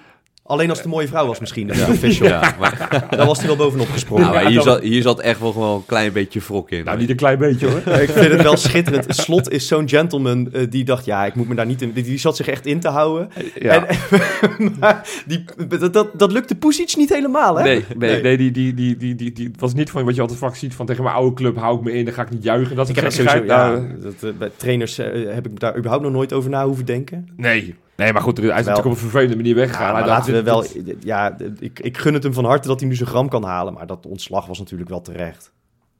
[0.50, 1.68] Alleen als het een mooie vrouw was misschien.
[1.74, 1.88] Ja.
[1.89, 2.27] Official.
[2.27, 4.32] ja, maar, Daar was hij wel bovenop gesprongen.
[4.32, 6.84] nou, hier, zat, hier zat echt wel gewoon een klein beetje wrok in.
[6.84, 7.77] Nou, niet een klein beetje hoor.
[8.01, 9.06] Ik vind het wel schitterend.
[9.15, 11.91] Slot is zo'n gentleman eh, die dacht, ja, ik moet me daar niet in...
[11.91, 13.29] Die, die zat zich echt in te houden.
[13.60, 13.86] Ja.
[13.86, 13.98] En,
[14.79, 17.63] maar die, dat, dat, dat lukte Pusic niet helemaal, hè?
[17.63, 20.56] Nee, nee, nee die, die, die, die, die, was niet van wat je altijd vaak
[20.56, 22.75] ziet van tegen mijn oude club hou ik me in, dan ga ik niet juichen.
[22.75, 25.46] Dat is Ik heb een er sowieso, ja, Nou, dat, eh, bij trainers eh, heb
[25.46, 27.27] ik daar überhaupt nog nooit over na hoeven denken.
[27.38, 27.75] nee.
[28.00, 29.88] Nee, maar goed, hij is natuurlijk op een vervelende manier weggegaan.
[29.88, 30.65] Ja, maar laten we wel,
[31.00, 33.74] ja, ik, ik gun het hem van harte dat hij nu zijn gram kan halen,
[33.74, 35.51] maar dat ontslag was natuurlijk wel terecht.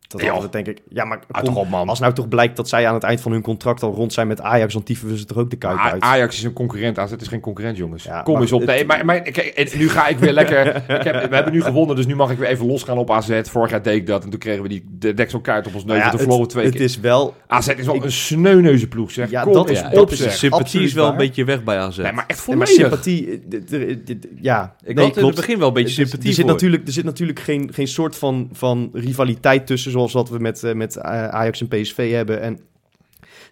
[0.10, 0.48] Dat Ja.
[0.51, 1.89] denk ik, ja, maar Ah, kom, op, man.
[1.89, 4.28] als nou toch blijkt dat zij aan het eind van hun contract al rond zijn
[4.28, 6.01] met Ajax, dan tieven we ze toch ook de kuip A- uit.
[6.01, 8.04] Ajax is een concurrent, AZ is geen concurrent, jongens.
[8.04, 8.60] Ja, Kom maar eens op.
[8.60, 10.68] het- Nee, maar, maar kijk, en nu ga ik weer lekker...
[11.00, 13.42] ik heb, we hebben nu gewonnen, dus nu mag ik weer even losgaan op AZ.
[13.44, 15.92] Vorig jaar deed ik dat en toen kregen we die de dekselkaart op ons neus.
[15.94, 16.84] Nou ja, en toen verloren we twee het keer.
[16.84, 19.30] is wel, AZ is wel ik- een sneuneuze ploeg, zeg.
[19.30, 21.12] Ja, Kom dat is- op, dat is sympathie absoluut is wel waar.
[21.12, 21.98] een beetje weg bij AZ.
[21.98, 22.89] Nee, maar echt nee, maar volledig.
[23.04, 24.75] sympathie, eh, ja.
[24.86, 26.54] ik Nee, had in het begin wel een beetje sympathie er zit voor.
[26.54, 30.63] natuurlijk, er zit natuurlijk geen, geen soort van, van rivaliteit tussen, zoals wat we met,
[30.63, 32.41] eh, met eh, Ajax en PSV hebben.
[32.41, 32.60] En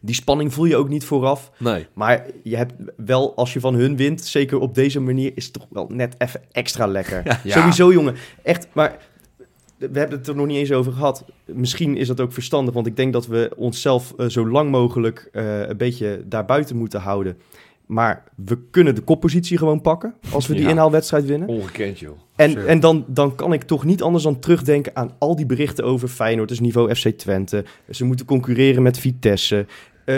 [0.02, 1.52] die spanning voel je ook niet vooraf.
[1.60, 1.88] Nee.
[1.94, 5.54] Maar je hebt wel, als je van hun wint, zeker op deze manier, is het
[5.54, 7.24] toch wel net even extra lekker.
[7.44, 7.58] Ja.
[7.60, 8.16] Sowieso, jongen.
[8.44, 8.98] Echt, maar
[9.78, 11.26] we hebben het er nog niet eens over gehad.
[11.46, 15.30] Misschien is dat ook verstandig, want ik denk dat we onszelf eh, zo lang mogelijk
[15.32, 17.38] een beetje daarbuiten moeten houden.
[17.86, 20.70] Maar we kunnen de koppositie gewoon pakken als we die Ja.
[20.70, 21.48] inhaalwedstrijd winnen.
[21.48, 22.18] Ongekend, joh.
[22.38, 25.84] En, en dan, dan kan ik toch niet anders dan terugdenken aan al die berichten
[25.86, 26.50] over Feyenoord.
[26.50, 27.64] Dus niveau FC Twente.
[27.90, 29.66] Ze moeten concurreren met Vitesse.
[30.06, 30.16] Eh,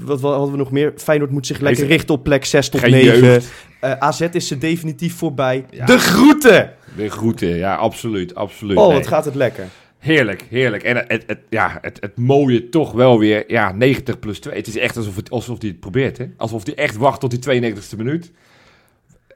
[0.00, 0.92] wat, wat hadden we nog meer?
[0.96, 3.18] Feyenoord moet zich lekker richten op plek 6 tot Geen 9.
[3.24, 3.52] jeugd.
[3.80, 5.64] Eh, AZ is ze definitief voorbij.
[5.70, 5.84] Ja.
[5.86, 6.72] De groeten!
[6.96, 8.76] De groeten, ja, absoluut, absoluut.
[8.76, 8.96] Oh, Nee.
[8.96, 9.66] wat gaat het lekker.
[9.98, 10.82] Heerlijk, heerlijk.
[10.82, 14.54] En het, het, ja, het, het mooie toch wel weer, ja, 90 plus 2.
[14.54, 16.26] Het is echt alsof, het, alsof hij het probeert, hè.
[16.36, 18.30] Alsof hij echt wacht tot die 92e minuut.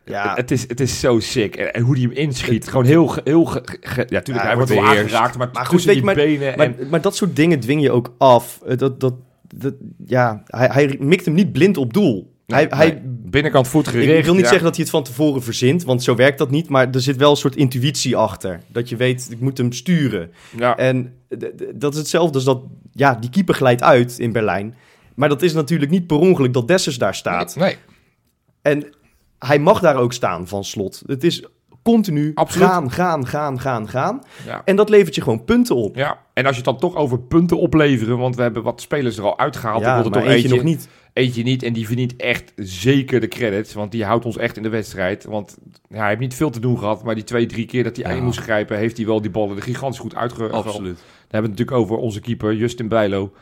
[0.04, 1.56] Ja, Het, is, het is zo sick.
[1.56, 2.68] En, hoe hij hem inschiet.
[2.68, 5.66] Gewoon heel, ge- heel ge- ge- ja, tuurlijk, Ja, hij wordt wel aangeraakt, maar, Maar
[5.66, 6.88] goed, weet die benen maar, en...
[6.90, 8.60] maar dat soort dingen dwing je ook af.
[8.66, 9.14] Eh, Dat, dat,
[9.54, 9.74] dat,
[10.06, 12.32] ja, hij, hij mikt hem niet blind op doel.
[12.46, 14.18] hij, Nee, hij, binnenkant voet Ik, gericht.
[14.18, 14.48] ik wil niet ja.
[14.48, 16.68] zeggen dat hij het van tevoren verzint, want zo werkt dat niet.
[16.68, 18.60] Maar er zit wel een soort intuïtie achter.
[18.68, 20.30] Dat je weet, ik moet hem sturen.
[20.56, 21.12] Ja, En
[21.74, 22.62] dat is hetzelfde als dat,
[22.92, 24.74] ja, die keeper glijdt uit in Berlijn.
[25.14, 27.56] Maar dat is natuurlijk niet per ongeluk dat Dessers daar staat.
[27.56, 27.76] Nee,
[28.62, 28.84] En
[29.46, 31.02] hij mag daar ook staan van slot.
[31.06, 31.44] Het is
[31.82, 32.68] continu Absoluut.
[32.68, 34.22] gaan, gaan, gaan, gaan, gaan.
[34.46, 34.62] ja.
[34.64, 35.96] En dat levert je gewoon punten op.
[35.96, 36.18] ja.
[36.34, 39.24] En als je het dan toch over punten opleveren, want we hebben wat spelers er
[39.24, 39.80] al uitgehaald.
[39.82, 40.88] Ja, er maar toch eentje nog niet.
[41.12, 41.62] eentje niet.
[41.62, 45.24] En die verdient echt zeker de credits, want die houdt ons echt in de wedstrijd.
[45.24, 47.96] Want ja, hij heeft niet veel te doen gehad, maar die twee, drie keer dat
[47.96, 48.22] hij Ja.
[48.22, 50.52] moest grijpen, heeft hij wel die ballen er gigantisch goed uitgehaald.
[50.52, 50.96] Absoluut.
[50.96, 53.32] Dan hebben we het natuurlijk over onze keeper, Justin Bijlo.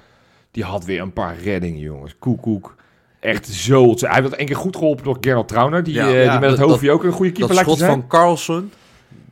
[0.51, 2.17] Die had weer een paar reddingen, jongens.
[2.19, 2.75] Koekoek.
[3.23, 3.95] Echt zo.
[3.99, 5.83] Hij werd één keer goed geholpen door Gerald Trauner.
[5.83, 7.71] Die, Ja, eh, ja, die met het dat- hoofdje ook een goede keeper Dat lijkt
[7.71, 8.01] te schot zijn.
[8.01, 8.73] van Carlson.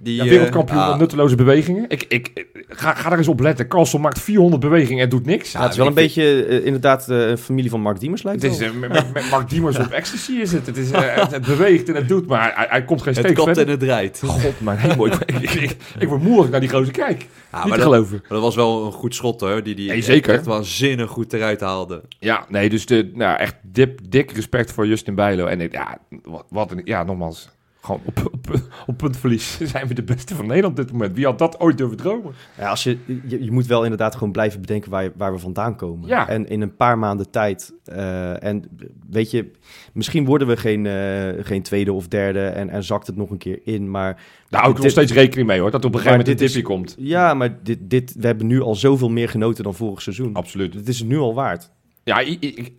[0.02, 1.84] Die, Ja, eh, wereldkampioen van nutteloze bewegingen.
[1.88, 3.68] Ik, ik, ga, ga daar eens op letten.
[3.68, 5.52] Carlson maakt 400 bewegingen en doet niks.
[5.52, 8.22] Ja, het is wel een vind- beetje eh, inderdaad eh, een familie van Mark Diemers
[8.22, 10.66] lijkt Het is met, Mark Diemers op ecstasy is het.
[10.66, 13.22] Het, is, eh, het, het beweegt en het doet, maar hij, hij komt geen Het
[13.24, 14.22] steek kapt en het draait.
[14.26, 15.06] God, mijn hemel.
[15.06, 17.20] Ik, ik, word moe als ik naar die gozer kijk.
[17.20, 18.16] Ja, Niet maar te dat, geloven.
[18.20, 19.62] maar dat was wel een goed schot hoor.
[19.62, 20.34] Die, die Nee, echt- zeker.
[20.34, 22.02] echt waanzinnig goed eruit haalde.
[22.18, 25.46] Ja, nee, dus de, nou, echt dip, dik respect voor Justin Bijlo.
[25.46, 27.48] En ja, wat, wat een, ja, nogmaals,
[27.80, 31.14] gewoon op, op, op puntverlies zijn we de beste van Nederland op dit moment.
[31.16, 32.32] Wie had dat ooit durven dromen?
[32.58, 35.38] Ja, als je, je, je moet wel inderdaad gewoon blijven bedenken waar, je- waar we
[35.38, 36.08] vandaan komen.
[36.08, 36.28] Ja.
[36.28, 37.72] En in een paar maanden tijd.
[37.84, 38.64] eh, en
[39.10, 39.50] weet je,
[39.92, 43.38] misschien worden we geen, eh, geen tweede of derde en, en zakt het nog een
[43.38, 43.90] keer in.
[43.90, 46.46] Maar Daar hou ik nog steeds rekening mee hoor, dat op een gegeven moment een
[46.46, 46.94] is- dipje komt.
[46.98, 50.34] ja, maar dit, dit, we hebben nu al zoveel meer genoten dan vorig seizoen.
[50.34, 50.74] Absoluut.
[50.74, 51.70] Het is nu al waard.
[52.04, 52.72] Ja, ik-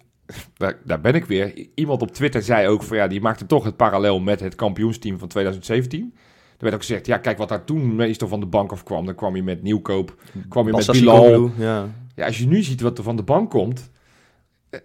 [0.58, 1.68] daar, daar ben ik weer.
[1.76, 5.20] Iemand op Twitter zei ook van ja, die maakte toch het parallel met het kampioensteam
[5.20, 6.14] van 2017.
[6.58, 9.06] Er werd ook gezegd, ja, kijk wat daar toen meestal van de bank af kwam.
[9.06, 10.16] Dan kwam je met Nieuwkoop,
[10.50, 11.52] kwam je met Bilal.
[11.58, 11.90] Ja.
[12.16, 13.90] Ja, als je nu ziet wat er van de bank komt.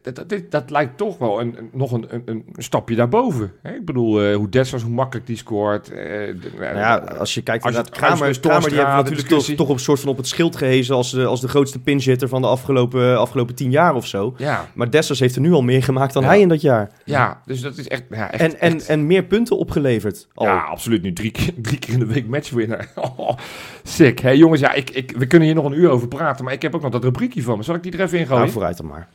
[0.03, 3.53] Dat, dat, dit- dat lijkt toch wel een, een- nog een, een, stapje daarboven.
[3.63, 3.75] Hè?
[3.75, 5.89] Ik bedoel, eh, hoe Dessers, hoe makkelijk die scoort.
[5.91, 9.69] eh, de- Nou ja, als je kijkt naar Kramer, je Kramer die de natuurlijk toch,
[9.69, 12.41] op een soort van op het schild gehezen als de, als de grootste pinchitter van
[12.43, 14.35] de afgelopen, afgelopen tien jaar of zo.
[14.37, 16.29] ja, Maar Dessers heeft er nu al meer gemaakt dan Ja.
[16.29, 16.91] hij in dat jaar.
[17.05, 18.03] ja, dus dat is echt...
[18.11, 20.29] Ja, echt, En, en, echt- en meer punten opgeleverd.
[20.35, 20.47] Al.
[20.47, 21.03] Ja, absoluut.
[21.03, 22.89] Nu drie keer, drie keer in de week matchwinner.
[23.17, 23.37] Oh,
[23.83, 24.19] sick.
[24.19, 26.45] Hey, jongens, ja, ik, ik, we kunnen hier nog een uur over praten.
[26.45, 27.63] Maar ik heb ook nog dat rubriekje van me.
[27.63, 28.41] Zal ik die er even in gooien?
[28.41, 29.09] nou, vooruit dan maar.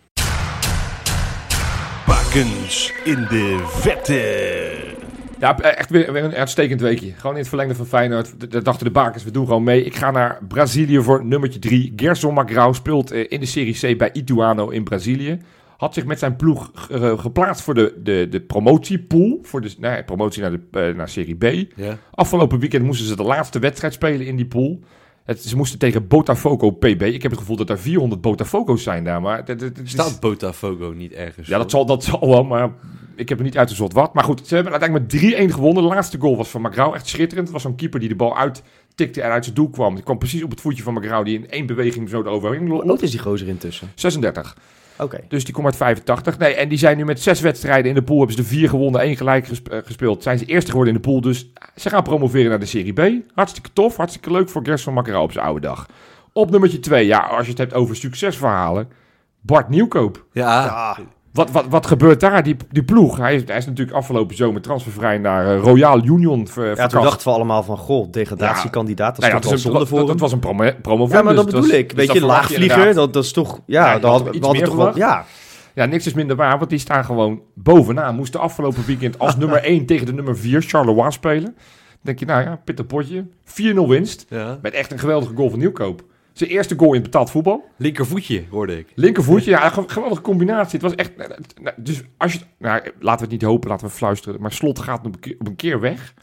[2.32, 4.96] Bakens in de vette.
[5.40, 7.12] Ja, echt weer, weer een uitstekend weekje.
[7.12, 8.52] Gewoon in het verlengde van Feyenoord.
[8.52, 9.84] Dat dachten de bakers, we doen gewoon mee.
[9.84, 11.94] Ik ga naar Brazilië voor nummertje 3.
[11.96, 15.40] Gerson Magrao speelt eh, in de Serie C bij Ituano in Brazilië.
[15.78, 19.40] Had zich met zijn ploeg eh, geplaatst voor de, de, de promotiepool.
[19.42, 21.44] Voor de nee, promotie naar, de, eh, naar Serie B.
[21.76, 21.98] Ja.
[22.12, 24.80] Afgelopen weekend moesten ze de laatste wedstrijd spelen in die pool.
[25.32, 27.02] Het, ze moesten tegen Botafogo PB.
[27.02, 29.22] Ik heb het gevoel dat er 400 Botafogo's zijn daar.
[29.22, 31.48] Maar het, het- het is- Staat Botafogo niet ergens?
[31.48, 32.70] ja, dat zal, dat zal wel, maar
[33.16, 34.14] ik heb er niet uitgezocht wat.
[34.14, 35.84] Maar goed, ze hebben uiteindelijk met 3-1 gewonnen.
[35.84, 36.94] De laatste goal was van Magrao.
[36.94, 37.48] Echt schitterend.
[37.48, 39.96] Het was zo'n keeper die de bal uittikte en uit zijn doel kwam.
[39.96, 42.70] Die kwam precies op het voetje van Magrao, die in één beweging zo eroverheen Hoe
[42.70, 42.90] loopt.
[42.90, 43.92] oud is die gozer intussen?
[43.96, 44.56] 36.
[45.02, 45.20] Oké.
[45.28, 46.38] Dus die komt uit 85.
[46.38, 48.18] Nee, en die zijn nu met zes wedstrijden in de pool.
[48.18, 50.24] Hebben ze de vier gewonnen, één gelijk eh, gespeeld.
[50.24, 51.22] Zijn ze eerste geworden in de pool.
[51.22, 53.24] Dus ze gaan promoveren naar de Serie B.
[53.34, 55.86] Hartstikke tof, hartstikke leuk voor Gerson Magrao op zijn oude dag.
[56.34, 58.90] Op nummertje 2, ja, als je het hebt over succesverhalen.
[59.42, 60.26] Bart Nieuwkoop.
[60.32, 60.98] Ja, Ja,
[61.34, 62.44] Wat, wat, wat gebeurt daar?
[62.44, 63.18] Die, die ploeg.
[63.18, 67.02] Hij is, hij is natuurlijk afgelopen zomer transfervrij naar eh, Royal Union ver, ja, toen
[67.02, 70.32] dachten we allemaal van, goh, degradatiekandidaat, dat Nou ja, is zonde voor dat, dat was
[70.32, 71.08] een promo.
[71.10, 71.88] Ja, maar dat Dus bedoel was- ik.
[71.90, 73.60] dus Weet dat je, laagvlieger, dat, dat is toch...
[73.66, 74.98] Ja, dat had hadden we iets hadden meer toch wel...
[74.98, 75.26] Ja,
[75.74, 78.16] Ja, niks is minder waar, want die staan gewoon bovenaan.
[78.16, 81.44] Moesten afgelopen weekend als nummer 1 tegen de nummer 4 Charleroi spelen.
[81.44, 81.54] Dan
[82.02, 83.26] denk je, nou ja, pittig potje.
[83.46, 84.26] 4-0 winst.
[84.62, 86.04] Met echt een geweldige goal van Nieuwkoop.
[86.34, 87.70] Zijn eerste goal in betaald voetbal.
[87.78, 88.88] Linkervoetje, hoorde ik.
[88.96, 90.80] Linkervoetje, ja, geweldige combinatie.
[90.80, 91.12] Het was echt...
[91.62, 92.40] nou, Dus als je...
[92.58, 94.42] Nou, laten we het niet hopen, laten we fluisteren.
[94.42, 96.14] Maar Slot gaat op een keer weg.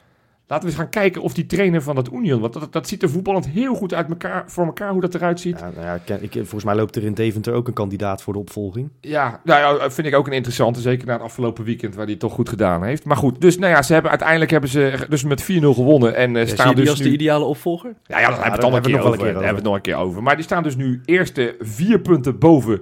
[0.49, 2.41] Laten we eens gaan kijken of die trainer van dat Union...
[2.41, 5.41] Want dat, dat ziet er voetballend heel goed uit elkaar, voor elkaar, hoe dat eruit
[5.41, 5.59] ziet.
[5.59, 8.39] ja, nou ja ik, volgens mij loopt er in Deventer ook een kandidaat voor de
[8.39, 8.91] opvolging.
[9.01, 10.81] Ja, nou ja, vind ik ook een interessante.
[10.81, 13.05] Zeker na het afgelopen weekend, waar hij het toch goed gedaan heeft.
[13.05, 16.15] Maar goed, dus nou ja, ze hebben uiteindelijk hebben ze dus met 4-0 gewonnen.
[16.15, 17.05] En eh, Ja, zie staan dus als nu...
[17.05, 17.95] de ideale opvolger?
[18.05, 19.13] Ja, ja, daar hebben we het nog een keer over.
[19.13, 20.23] een keer Daar hebben we het nog een keer over.
[20.23, 22.81] Maar die staan dus nu eerste vier punten boven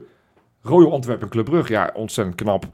[0.62, 1.72] Royal Antwerpen Club Brugge.
[1.72, 2.66] Ja, ontzettend knap.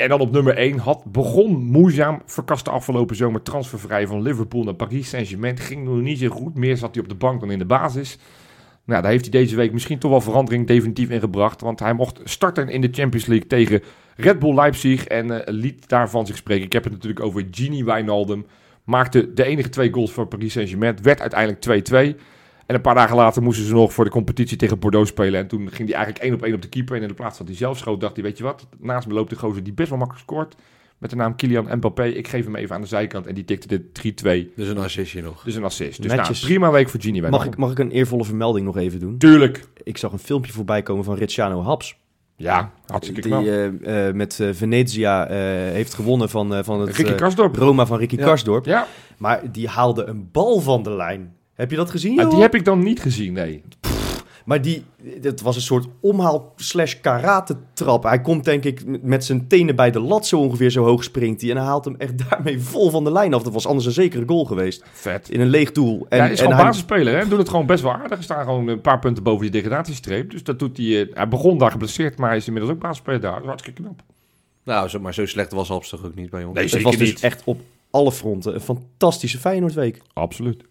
[0.00, 4.74] En dan op nummer 1 had, begon moeizaam, verkaste afgelopen zomer transfervrij van Liverpool naar
[4.74, 5.58] Paris Saint-Germain.
[5.58, 8.18] Ging nog niet zo goed, meer zat hij op de bank dan in de basis.
[8.84, 11.60] Nou, daar heeft hij deze week misschien toch wel verandering definitief in gebracht.
[11.60, 13.82] Want hij mocht starten in de Champions League tegen
[14.16, 16.64] Red Bull Leipzig en eh, liet daarvan zich spreken.
[16.64, 18.46] Ik heb het natuurlijk over Gini Wijnaldum.
[18.84, 20.96] Maakte de enige twee goals voor Paris Saint-Germain.
[21.02, 22.20] Werd uiteindelijk 2-2.
[22.66, 25.40] En een paar dagen later moesten ze nog voor de competitie tegen Bordeaux spelen.
[25.40, 26.96] En toen ging hij eigenlijk één op één op de keeper.
[26.96, 28.66] En in de plaats dat hij zelf schoot, dacht hij, weet je wat?
[28.78, 30.54] Naast me loopt de gozer die best wel makkelijk scoort.
[30.98, 32.04] Met de naam Kylian Mbappé.
[32.04, 33.26] Ik geef hem even aan de zijkant.
[33.26, 33.80] En die tikte de
[34.50, 34.54] 3-2.
[34.56, 35.42] Dus een assistje nog.
[35.42, 35.96] Dus een assist.
[35.96, 36.40] Dus nou, Netjes.
[36.40, 39.18] prima week voor Gini Mag ik, mag ik een eervolle vermelding nog even doen?
[39.18, 39.64] Tuurlijk.
[39.82, 41.96] Ik zag een filmpje voorbij komen van Ricciano Haps.
[42.36, 43.44] Ja, hartstikke Die knap.
[43.44, 45.36] eh, eh, met eh, Venezia eh,
[45.72, 47.48] heeft gewonnen van, eh, van het eh.
[47.52, 48.24] Roma van Ricky Ja.
[48.24, 48.64] Karsdorp.
[48.64, 48.86] Ja,
[49.18, 51.36] Maar die haalde een bal van de lijn.
[51.54, 53.62] Heb je dat gezien, Ah, die heb ik dan niet gezien, nee.
[54.44, 54.84] Maar die,
[55.22, 58.02] het was een soort omhaal slash karate trap.
[58.02, 61.40] Hij komt denk ik met zijn tenen bij de lat zo ongeveer zo hoog springt
[61.40, 61.50] hij.
[61.50, 63.42] En hij haalt hem echt daarmee vol van de lijn af.
[63.42, 64.84] Dat was anders een zekere goal geweest.
[64.92, 65.28] Vet.
[65.30, 66.06] In een leeg doel.
[66.08, 67.28] En, ja, hij is en gewoon hij- basisspeler, hè.
[67.28, 68.18] Doet het gewoon best wel aardig.
[68.18, 70.30] Er staan gewoon een paar punten boven die degradatiestreep.
[70.30, 71.00] Dus dat doet hij...
[71.02, 73.32] eh, hij begon daar geblesseerd, maar hij is inmiddels ook basisspeler daar.
[73.32, 74.02] Dat is hartstikke knap.
[74.64, 76.54] Nou, zo, maar zo slecht was Haps toch ook niet bij ons?
[76.54, 77.20] Nee, het zeker was dus niet.
[77.22, 77.60] echt op
[77.90, 80.02] alle fronten een fantastische Feyenoordweek.
[80.12, 80.64] Absoluut.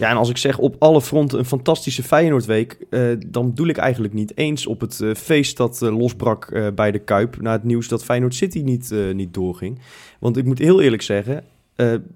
[0.00, 3.76] Ja, en als ik zeg op alle fronten een fantastische Feyenoordweek, eh, dan bedoel ik
[3.76, 7.64] eigenlijk niet eens op het eh, feest dat eh, losbrak bij de Kuip na het
[7.64, 9.78] nieuws dat Feyenoord City niet, niet doorging.
[10.18, 11.44] Want ik moet heel eerlijk zeggen,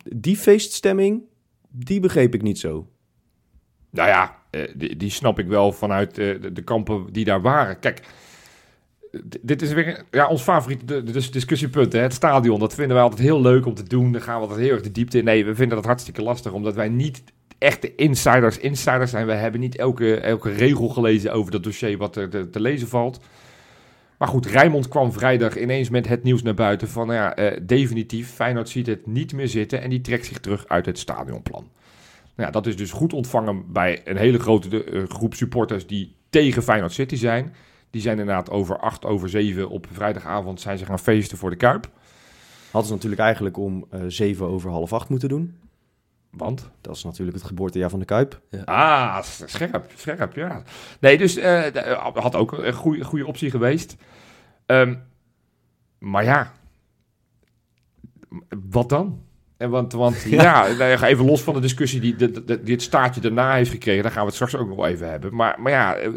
[0.05, 1.23] die feeststemming,
[1.68, 2.88] die begreep ik niet zo.
[3.90, 4.37] Nou ja,
[4.77, 7.79] die, die snap ik wel vanuit de, kampen die daar waren.
[7.79, 8.03] Kijk,
[9.40, 11.92] dit is weer ja, ons favoriete discussiepunt.
[11.92, 12.01] Hè?
[12.01, 14.12] Het stadion, dat vinden wij altijd heel leuk om te doen.
[14.12, 15.25] Daar gaan we altijd heel erg de diepte in.
[15.25, 17.23] Nee, we vinden dat hartstikke lastig, omdat wij niet
[17.59, 19.27] echte insiders insiders zijn.
[19.27, 23.21] We hebben niet elke, elke regel gelezen over dat dossier wat er te, lezen valt.
[24.19, 27.61] Maar goed, Rijmond kwam vrijdag ineens met het nieuws naar buiten van, nou ja, eh,
[27.62, 31.69] definitief, Feyenoord ziet het niet meer zitten en die trekt zich terug uit het stadionplan.
[32.35, 36.14] Nou ja, dat is dus goed ontvangen bij een hele grote eh, groep supporters die
[36.31, 37.55] tegen Feyenoord City zijn.
[37.90, 41.57] Die zijn inderdaad over acht, over zeven op vrijdagavond zijn ze gaan feesten voor de
[41.57, 41.90] Kuip.
[42.71, 45.55] Hadden ze natuurlijk eigenlijk om eh, zeven over half acht moeten doen.
[46.37, 46.70] Want?
[46.81, 48.40] Dat is natuurlijk het geboortejaar van de Kuip.
[48.64, 50.62] Ah, s- scherp, scherp, ja.
[51.01, 53.97] Nee, dus eh, eh, had ook een goede, goede optie geweest.
[54.66, 54.94] Ehm,
[55.99, 56.53] maar ja,
[58.70, 59.23] wat dan?
[59.57, 62.75] En want, want ja, nou ja, even los van de discussie die, de- de- die
[62.75, 65.35] het staartje daarna heeft gekregen, daar gaan we het straks ook nog wel even hebben.
[65.35, 66.11] Maar, maar ja, eh,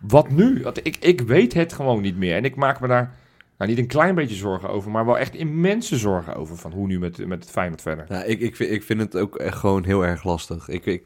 [0.00, 0.62] wat nu?
[0.62, 2.36] Want ik, ik weet het gewoon niet meer.
[2.36, 3.14] En ik maak me daar
[3.58, 6.86] nou, niet een klein beetje zorgen over, maar wel echt immense zorgen over van hoe
[6.86, 8.04] nu met, met het Feyenoord verder.
[8.08, 10.68] Ja, ik, ik, vind, ik vind het ook echt gewoon heel erg lastig.
[10.68, 11.02] Ik, ik,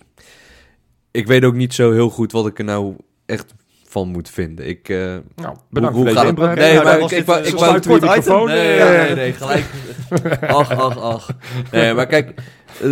[1.10, 3.54] ik weet ook niet zo heel goed wat ik er nou echt
[3.86, 4.66] van moet vinden.
[4.66, 6.28] Ik, eh, Nou, bedankt hoe voor gaat deze het?
[6.28, 6.54] inbreng.
[6.58, 8.42] Nee, nou, maar ik, wou- eh, ik kort de microfoon.
[8.42, 8.54] item.
[8.56, 8.90] Nee, Ja.
[9.02, 9.64] nee, nee, gelijk.
[10.58, 11.30] ach, ach, ach.
[11.70, 12.34] Nee, maar kijk,
[12.82, 12.90] eh,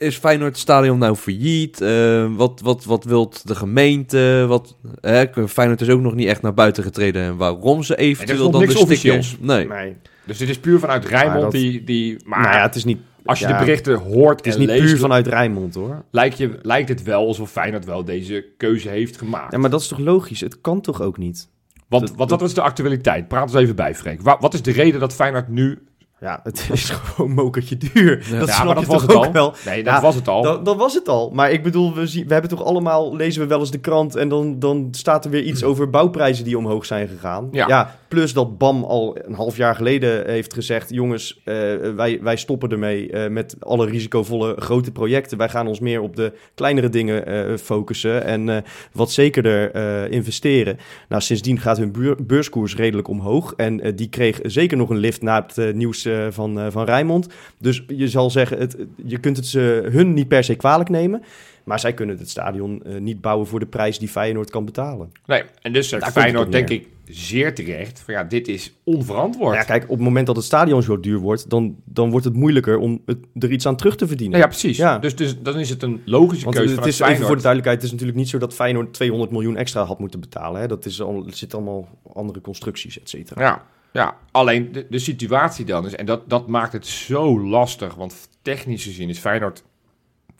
[0.00, 1.80] is Feyenoord stadion nou failliet?
[1.80, 4.44] Eh, wat, wat, wat wilt de gemeente?
[4.48, 7.22] Wat, hè, Feyenoord is ook nog niet echt naar buiten getreden.
[7.22, 9.36] En waarom ze eventueel dan de officieels.
[9.40, 9.66] Nee.
[9.66, 9.96] Nee.
[10.24, 12.16] Dus dit is puur vanuit Rijnmond Maar dat- die, die...
[12.24, 14.68] Maar nou ja, het is niet, als je ja, de berichten hoort het is niet
[14.68, 14.84] leest...
[14.84, 16.04] puur vanuit Rijnmond hoor.
[16.10, 19.52] lijkt, je, lijkt het wel alsof Feyenoord wel deze keuze heeft gemaakt.
[19.52, 20.40] Ja, maar dat is toch logisch?
[20.40, 21.48] Het kan toch ook niet?
[21.88, 23.28] Want, dat- wat is de actualiteit?
[23.28, 24.22] Praat eens even bij, Freek.
[24.22, 25.78] Wa- wat is de reden dat Feyenoord nu...
[26.20, 28.16] Ja, het is gewoon mokertje duur.
[28.38, 29.32] Dat ja, snap maar dat je was toch het ook al.
[29.32, 29.54] wel.
[29.64, 30.42] Nee, dat Ja, was het al.
[30.42, 31.30] Dat, dat was het al.
[31.30, 34.14] Maar ik bedoel, we, zien, we hebben toch allemaal, lezen we wel eens de krant
[34.16, 37.48] en dan, dan staat er weer iets over bouwprijzen die omhoog zijn gegaan.
[37.50, 37.98] Ja.
[38.10, 41.54] Plus dat BAM al een half jaar geleden heeft gezegd, jongens, eh,
[41.96, 45.38] wij, wij stoppen ermee eh, met alle risicovolle grote projecten.
[45.38, 49.74] Wij gaan ons meer op de kleinere dingen eh, focussen en wat zekerder
[50.10, 50.78] investeren.
[51.08, 55.46] Nou, sindsdien gaat hun beurskoers redelijk omhoog en die kreeg zeker nog een lift na
[55.46, 57.28] het nieuws van, van Rijnmond.
[57.58, 61.22] Dus je zal zeggen, het, je kunt het ze hun niet per se kwalijk nemen.
[61.70, 65.12] Maar zij kunnen het stadion eh, niet bouwen voor de prijs die Feyenoord kan betalen.
[65.26, 68.00] Nee, en dus zegt het Feyenoord denk ik zeer terecht...
[68.00, 69.54] Van ja, dit is onverantwoord.
[69.54, 72.34] Ja, kijk, op het moment dat het stadion zo duur wordt, dan, dan wordt het
[72.34, 74.38] moeilijker om het, er iets aan terug te verdienen.
[74.38, 74.76] Nou ja, precies.
[74.76, 74.98] Ja.
[74.98, 77.42] Dus, dus dan is het een logische Want keuze het is even voor de Feyenoord.
[77.42, 80.60] duidelijkheid, het is natuurlijk niet zo dat Feyenoord 200 miljoen extra had moeten betalen.
[80.60, 80.66] Hè?
[80.66, 83.42] Dat is al, er zitten allemaal andere constructies, et cetera.
[83.42, 84.16] Ja, ja.
[84.30, 85.94] alleen de, de situatie dan is...
[85.94, 87.94] En dat, dat maakt het zo lastig.
[87.94, 89.62] Want technisch gezien is Feyenoord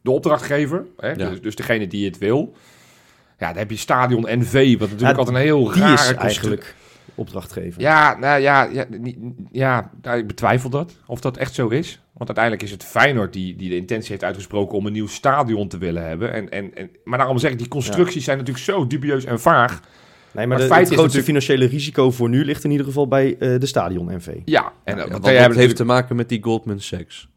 [0.01, 0.87] de opdrachtgever.
[0.97, 1.09] Hè?
[1.09, 1.15] Ja.
[1.15, 2.55] Dus, dus degene die het wil.
[3.39, 4.79] Ja, dan heb je Stadion NV.
[4.79, 6.75] Wat natuurlijk Ja, altijd een heel Die rare is eigenlijk
[7.15, 7.81] opdrachtgever.
[7.81, 8.87] Ja, nou ja, ja,
[9.53, 10.97] ja nou, ik betwijfel dat.
[11.07, 12.01] Of dat echt zo is.
[12.13, 15.69] Want uiteindelijk is het Feyenoord die, die de intentie heeft uitgesproken om een nieuw stadion
[15.69, 16.33] te willen hebben.
[16.33, 19.81] En, en, en, maar daarom zeg ik, die constructies zijn natuurlijk zo dubieus en vaag.
[19.81, 22.71] Nee, maar, Maar de, het feit het is grootste financiële risico voor nu ligt in
[22.71, 24.37] ieder geval bij eh, de stadion NV.
[24.45, 27.29] Ja, en Ja, want dat heeft te maken met die Goldman Sachs.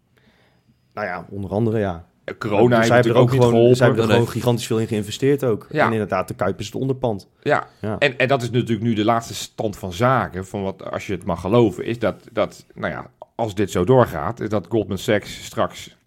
[0.94, 2.06] Nou ja, onder andere ja.
[2.38, 3.78] Corona heeft zij hebben natuurlijk er ook ook niet gewoon, geholpen.
[3.78, 5.68] zij hebben er gewoon gigantisch veel in geïnvesteerd ook.
[5.72, 5.86] Ja.
[5.86, 7.28] En inderdaad, de Kuip is het onderpand.
[7.42, 7.98] Ja, Ja.
[8.00, 11.14] En, en dat is natuurlijk nu de laatste stand van zaken, van wat, als je
[11.14, 14.98] het mag geloven, is dat, dat nou ja, als dit zo doorgaat, is dat Goldman
[14.98, 15.98] Sachs straks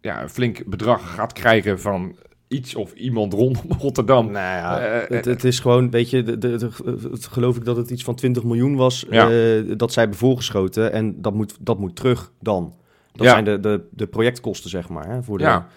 [0.00, 2.16] ja, een flink bedrag gaat krijgen van
[2.48, 4.24] iets of iemand rondom Rotterdam.
[4.30, 7.64] Nou ja, Eh, het, het is gewoon, weet je, de, de, de- het, geloof ik
[7.64, 9.30] dat het iets van 20 miljoen was Ja.
[9.30, 10.92] eh, dat zij hebben voorgeschoten.
[10.92, 12.74] En dat moet, dat moet terug dan.
[13.12, 13.32] Dat Ja.
[13.32, 15.08] zijn de, de, de projectkosten, zeg maar.
[15.08, 15.68] Hè, voor de, Ja.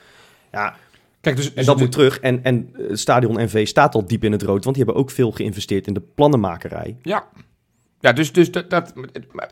[0.52, 0.76] ja,
[1.22, 2.20] Kijk, dus, en dus dat moet terug.
[2.20, 5.12] En, en eh, Stadion NV staat al diep in het rood, want die hebben ook
[5.12, 6.98] veel geïnvesteerd in de plannenmakerij.
[7.02, 7.28] Ja.
[8.00, 8.94] Ja, dus, dus dat, dat...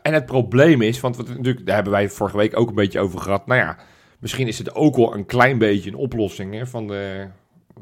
[0.02, 3.00] En het probleem is, want wat, natuurlijk, daar hebben wij vorige week ook een beetje
[3.00, 3.46] over gehad.
[3.46, 3.76] Nou ja,
[4.18, 7.26] misschien is het ook wel een klein beetje een oplossing hè, van de...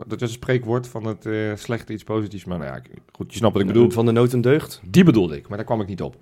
[0.07, 2.45] Dat is een spreekwoord van het eh, slechte iets positiefs.
[2.45, 2.81] Maar nou ja,
[3.12, 3.91] goed, je snapt wat ik bedoel.
[3.91, 4.81] Van de nood en deugd.
[4.85, 6.17] Die bedoelde ik, maar daar kwam ik niet op.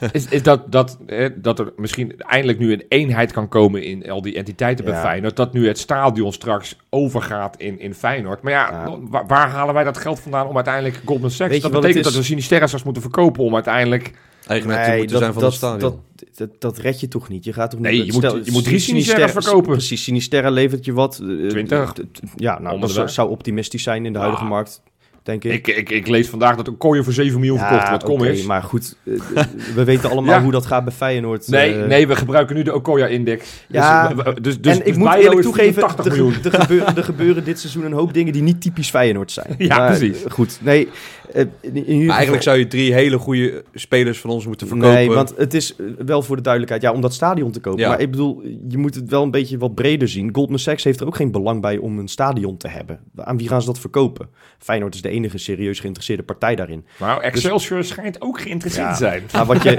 [0.12, 4.10] is, is dat, dat, eh, dat er misschien eindelijk nu een eenheid kan komen in
[4.10, 5.00] al die entiteiten bij Ja.
[5.00, 5.36] Feyenoord.
[5.36, 8.42] Dat nu het stadion straks overgaat in, in Feyenoord.
[8.42, 8.98] Maar ja, Ja.
[9.10, 11.50] wa- waar, halen wij dat geld vandaan om uiteindelijk Goldman Sachs...
[11.50, 14.12] Weet dat betekent dat we Sinisterra straks moeten verkopen om uiteindelijk...
[14.46, 15.80] Eigenaar te moeten zijn van dat, het stadion.
[16.14, 17.44] Dat, dat, dat red je toch niet?
[17.44, 18.06] Je gaat toch Nee, niet...
[18.06, 19.70] je moet- je moet drie Sinisterra- verkopen.
[19.72, 21.20] Precies, Sinisterra levert je wat.
[21.22, 21.92] eh, 20.
[21.92, 24.48] t- t- Ja, nou, dat zou, optimistisch zijn in de huidige Ah.
[24.48, 24.82] markt,
[25.30, 25.66] denk ik.
[25.66, 28.04] Ik, ik, ik lees vandaag dat een kooier voor 7 miljoen verkocht wordt.
[28.04, 28.42] Kom oké, eens.
[28.42, 29.42] maar goed, eh,
[29.74, 30.42] we weten allemaal Ja.
[30.42, 31.48] hoe dat gaat bij Feyenoord.
[31.48, 31.86] Nee, eh.
[31.86, 33.46] nee, we gebruiken nu de Okoya-index.
[33.68, 34.08] Ja.
[34.08, 36.12] dus, dus, dus, en ik dus moet eerlijk toegeven, 80 er,
[36.60, 39.54] gebeuren, er gebeuren dit seizoen een hoop dingen die niet typisch Feyenoord zijn.
[39.58, 40.24] Ja, Maar, precies.
[40.24, 40.88] eh, Goed, nee.
[41.32, 44.92] Eh, geval- eigenlijk zou je drie hele goede spelers van ons moeten verkopen.
[44.94, 47.80] Nee, want het is eh, wel voor de duidelijkheid, ja, om dat stadion te kopen.
[47.80, 47.88] Ja.
[47.88, 50.34] Maar ik bedoel, je moet het wel een beetje wat breder zien.
[50.34, 53.00] Goldman Sachs heeft er ook geen belang bij om een stadion te hebben.
[53.16, 54.28] Aan wie gaan ze dat verkopen?
[54.58, 56.84] Feyenoord is de enige serieus geïnteresseerde partij daarin.
[56.98, 58.92] Nou, Excelsior schijnt ook geïnteresseerd Ja.
[58.92, 59.22] te zijn.
[59.32, 59.76] Maar, wat je,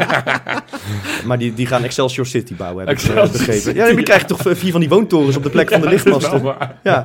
[1.27, 3.61] maar die, die gaan Excelsior City bouwen, heb ik Excelsior eh, begrepen.
[3.61, 3.77] City.
[3.77, 5.93] Ja, dan krijg je toch vier van die woontorens op de plek van de Dat
[5.95, 6.43] is lichtmasten.
[6.43, 6.79] wel waar.
[6.83, 7.03] Ja,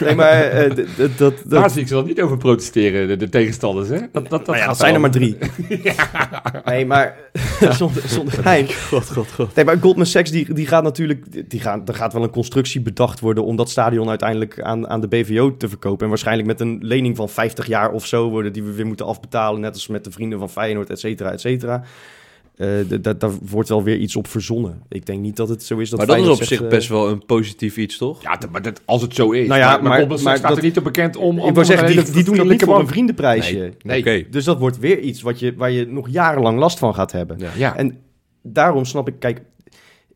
[0.00, 1.18] nee, maar eh, dat...
[1.18, 3.98] dat Daar zie ik ze dan niet over protesteren, de, de tegenstanders hè?
[4.12, 5.36] Dat, dat, dat, ja, dat zijn er maar drie.
[6.64, 7.16] Nee, maar
[7.78, 8.66] zonder, zonder geheim.
[8.90, 9.54] God, god, god.
[9.54, 12.80] Nee, maar Goldman Sachs die, die gaat natuurlijk, die gaan, er gaat wel een constructie
[12.80, 16.02] bedacht worden om dat stadion uiteindelijk aan, aan de BVO te verkopen.
[16.02, 19.06] En waarschijnlijk met een lening van 50 jaar of zo worden die we weer moeten
[19.06, 21.82] afbetalen, net als met de vrienden van Feyenoord, et cetera, et cetera.
[22.60, 22.68] Eh,
[23.00, 24.82] d- daar wordt wel weer iets op verzonnen.
[24.88, 26.88] Ik denk niet dat het zo is dat maar dat is op zich eh, best
[26.88, 28.22] wel een positief iets, toch?
[28.22, 29.48] Ja, maar dat, als het zo is.
[29.48, 31.38] Nou ja, maar, maar, maar- staat dat- er niet op bekend om...
[31.40, 33.72] om Ik wou zeggen, die, die doen dat niet voor een vriendenprijsje.
[33.82, 33.98] Nee.
[34.00, 34.24] Oké.
[34.30, 37.38] Dus dat wordt weer iets wat je, waar je nog jarenlang last van gaat hebben.
[37.38, 37.50] Ja.
[37.56, 37.98] Ja, En
[38.42, 39.40] daarom snap ik, kijk,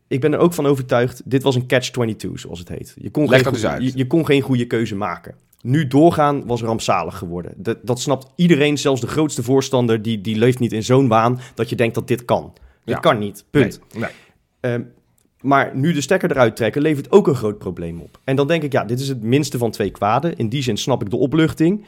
[0.07, 2.95] ik ben er ook van overtuigd, dit was een catch-22, zoals het heet.
[2.97, 3.83] Je kon, Leg geen, dat eens goe- uit.
[3.83, 5.35] Je, je kon geen goede keuze maken.
[5.67, 7.53] Nu doorgaan was rampzalig geworden.
[7.57, 11.39] Dat, dat snapt iedereen, zelfs de grootste voorstander, die, die leeft niet in zo'n waan
[11.55, 12.51] dat je denkt dat dit kan.
[12.53, 12.99] Dit Ja.
[12.99, 13.79] kan niet, punt.
[13.93, 14.09] Nee, nee.
[14.59, 14.81] Ehm,
[15.41, 18.19] maar nu de stekker eruit trekken levert ook een groot probleem op.
[18.23, 20.35] En dan denk ik, ja, dit is het minste van twee kwaden.
[20.37, 21.85] In die zin snap ik de opluchting.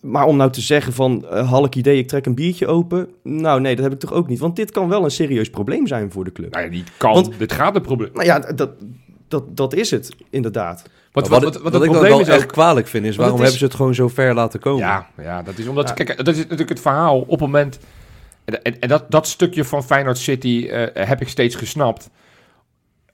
[0.00, 3.08] Maar om nou te zeggen van, eh halk idee, ik trek een biertje open.
[3.22, 4.38] Nou nee, dat heb ik toch ook niet.
[4.38, 6.52] Want dit kan wel een serieus probleem zijn voor de club.
[6.52, 7.14] Nou ja, niet kan.
[7.14, 8.10] Want- dit gaat een probleem.
[8.12, 8.70] Nou ja, dat,
[9.28, 10.84] dat, dat is het, inderdaad.
[11.28, 13.74] Wat, wat, wat, ik dan wel echt kwalijk vind, is waarom is- hebben ze het
[13.74, 14.86] gewoon zo ver laten komen?
[14.86, 15.88] Ja, ja, dat is omdat...
[15.88, 15.94] Ja.
[15.94, 17.20] Kijk, dat is natuurlijk het verhaal.
[17.20, 17.78] Op het moment...
[18.44, 22.10] En, en, en dat, dat stukje van Feyenoord City eh, heb ik steeds gesnapt.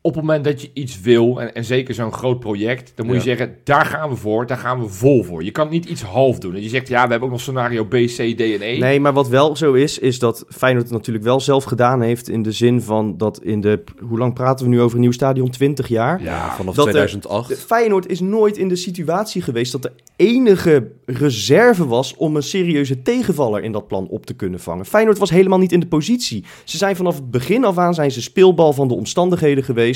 [0.06, 3.14] Op het moment dat je iets wil, en, en zeker zo'n groot project, dan moet
[3.14, 5.44] je zeggen, daar gaan we voor, daar gaan we vol voor.
[5.44, 6.54] Je kan niet iets half doen.
[6.54, 8.78] En je zegt, ja, we hebben ook nog scenario B, C, D en E.
[8.78, 12.28] Nee, maar wat wel zo is, is dat Feyenoord het natuurlijk wel zelf gedaan heeft.
[12.28, 15.12] In de zin van dat in de, hoe lang praten we nu over een nieuw
[15.12, 15.50] stadion?
[15.50, 16.22] 20 jaar?
[16.22, 17.48] Ja, vanaf Dat er- 2008.
[17.48, 22.42] De Feyenoord is nooit in de situatie geweest dat de enige reserve was om een
[22.42, 24.86] serieuze tegenvaller in dat plan op te kunnen vangen.
[24.86, 26.44] Feyenoord was helemaal niet in de positie.
[26.64, 29.92] Ze zijn vanaf het begin af aan zijn ze speelbal van de omstandigheden geweest.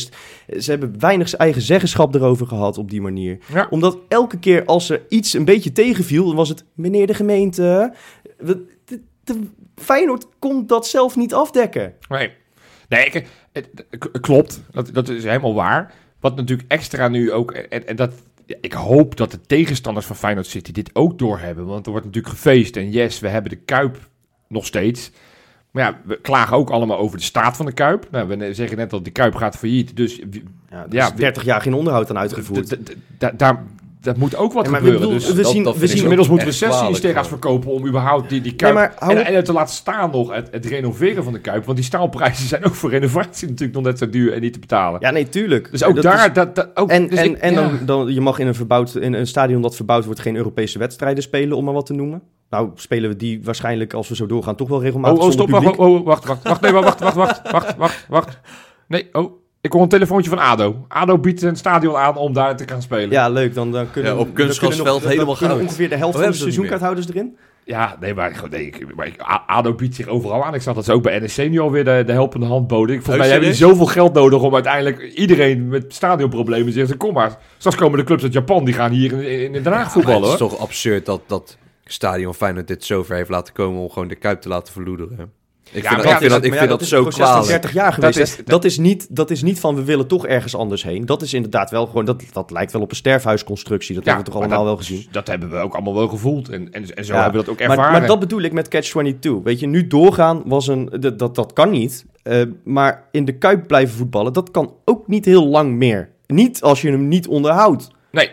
[0.59, 3.39] Ze hebben weinig eigen zeggenschap erover gehad op die manier.
[3.53, 3.67] Ja.
[3.71, 7.93] Omdat elke keer als er iets een beetje tegenviel, dan was het meneer de gemeente.
[8.39, 8.65] de-
[9.25, 9.41] de-
[9.75, 11.95] Feyenoord kon dat zelf niet afdekken.
[12.09, 12.31] Nee,
[12.89, 13.69] nee het,
[14.21, 14.63] klopt.
[14.71, 15.95] Dat, dat is helemaal waar.
[16.21, 17.51] Wat natuurlijk extra nu ook...
[17.53, 18.13] En, en dat,
[18.61, 21.67] ik hoop dat de tegenstanders van Feyenoord City dit ook doorhebben.
[21.67, 22.77] Want er wordt natuurlijk gefeest.
[22.77, 24.09] En yes, we hebben de Kuip
[24.49, 25.11] nog steeds.
[25.71, 28.07] Maar ja, we klagen ook allemaal over de staat van de Kuip.
[28.11, 29.97] Nou, we zeggen net dat die Kuip gaat failliet.
[29.97, 30.17] Dus
[30.71, 32.67] Ja, er Ja, is 30 jaar geen onderhoud aan uitgevoerd.
[32.69, 33.65] d- d- d- da- daar,
[34.01, 35.09] dat moet ook wat Ja, maar we gebeuren.
[35.15, 37.27] bedoel, dus we dat- zien, dat we zien inmiddels moeten we echt 16 kwalijk stega's
[37.27, 37.41] gewoon.
[37.41, 38.75] verkopen om überhaupt die, die Kuip...
[38.75, 41.65] maar en, en het te laten staan nog, het, het renoveren van de Kuip.
[41.65, 44.59] Want die staalprijzen zijn ook voor renovatie natuurlijk nog net zo duur en niet te
[44.59, 45.01] betalen.
[45.01, 45.71] Ja, nee, tuurlijk.
[45.71, 47.61] Dus ook Dat daar, is- dat, dat, ook, En, dus en, ik- en ja.
[47.61, 50.79] dan, dan, je mag in een, verbouwd, in een stadion dat verbouwd wordt geen Europese
[50.79, 52.23] wedstrijden spelen, om maar wat te noemen.
[52.51, 55.51] Nou, spelen we die waarschijnlijk, als we zo doorgaan, toch wel regelmatig Oh, oh, stop,
[55.51, 55.81] wacht, publiek.
[55.81, 58.39] oh, oh, wacht, wacht, wacht, nee, wacht, wacht, wacht, wacht, wacht, wacht.
[58.89, 60.85] Nee, oh, ik hoor een telefoontje van ADO.
[60.89, 63.11] ADO biedt een stadion aan om daar te gaan spelen.
[63.11, 63.55] Ja, leuk.
[63.55, 65.61] Dan, dan kunnen Ja, we- op kunstgrasveld helemaal goud.
[65.61, 67.37] ongeveer de helft Oh, van de seizoenkaarthouders erin.
[67.65, 70.55] Ja, nee, maar, nee, ik- maar ADO biedt zich overal aan.
[70.55, 72.95] Ik zag dat ze ook bij NEC nu alweer de, de helpende hand boden.
[72.95, 76.73] Ik, volgens Oh, mij hebben die zoveel geld nodig om uiteindelijk iedereen met stadionproblemen te
[76.73, 77.39] zeggen, kom maar.
[77.59, 80.33] Straks komen de clubs uit Japan, die gaan hier in, in, Den Haag voetballen het
[80.33, 81.57] is toch absurd dat, dat
[81.93, 85.33] Stadion Feyenoord dit zover heeft laten komen om gewoon de Kuip te laten verloederen.
[85.73, 87.05] Ik Ja, vind maar dat, ja, ik vind dat, ik Maar vind ja, dat zo
[87.05, 87.47] kwalijk.
[87.47, 88.19] 30 jaar geweest.
[88.19, 91.07] Dat is- Dat, is, niet, dat is niet van we willen toch ergens anders heen.
[91.07, 93.95] Dat is inderdaad wel gewoon, dat, dat lijkt wel op een sterfhuisconstructie.
[93.95, 95.09] Dat hebben we toch maar allemaal dat, wel gezien.
[95.13, 96.49] Dat hebben we ook allemaal wel gevoeld.
[96.49, 97.99] En, en, en zo Ja, hebben we dat ook Maar, ervaren.
[97.99, 99.43] maar dat bedoel ik met Catch-22.
[99.43, 100.91] Weet je, nu doorgaan was een...
[101.01, 102.07] Dat, dat, dat kan niet.
[102.23, 106.11] Eh, maar in de Kuip blijven voetballen, dat kan ook niet heel lang meer.
[106.27, 107.91] Niet als je hem niet onderhoudt.
[108.11, 108.31] Nee.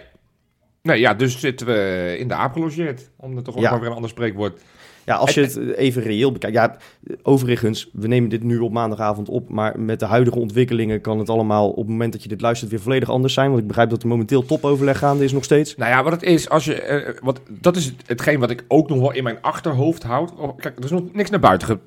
[0.85, 3.09] Nee, ja, dus zitten we in de aap gelogeerd.
[3.17, 3.69] Om er toch ook Ja.
[3.71, 4.61] maar weer een ander spreekwoord.
[5.05, 6.55] Ja, als je het even reëel bekijkt.
[6.55, 6.77] Ja,
[7.23, 9.49] overigens, we nemen dit nu op maandagavond op.
[9.49, 12.71] Maar met de huidige ontwikkelingen kan het allemaal op het moment dat je dit luistert
[12.71, 13.47] weer volledig anders zijn.
[13.49, 15.75] Want ik begrijp dat er momenteel topoverleg gaande is nog steeds.
[15.75, 18.65] Nou ja, wat het is, als je, eh, wat, dat is het- hetgeen wat ik
[18.67, 20.35] ook nog wel in mijn achterhoofd houd.
[20.35, 21.79] Oh, kijk, er is nog niks naar buiten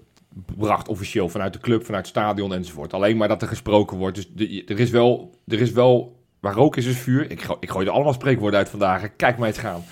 [0.47, 2.93] gebracht officieel vanuit de club, vanuit het stadion enzovoort.
[2.95, 4.17] Alleen maar dat er gesproken wordt.
[4.17, 7.31] Dus de- er is wel, er is wel, waar rook is, is vuur.
[7.31, 9.03] Ik, ik gooi er allemaal spreekwoorden uit vandaag.
[9.17, 9.85] Kijk mij eens gaan.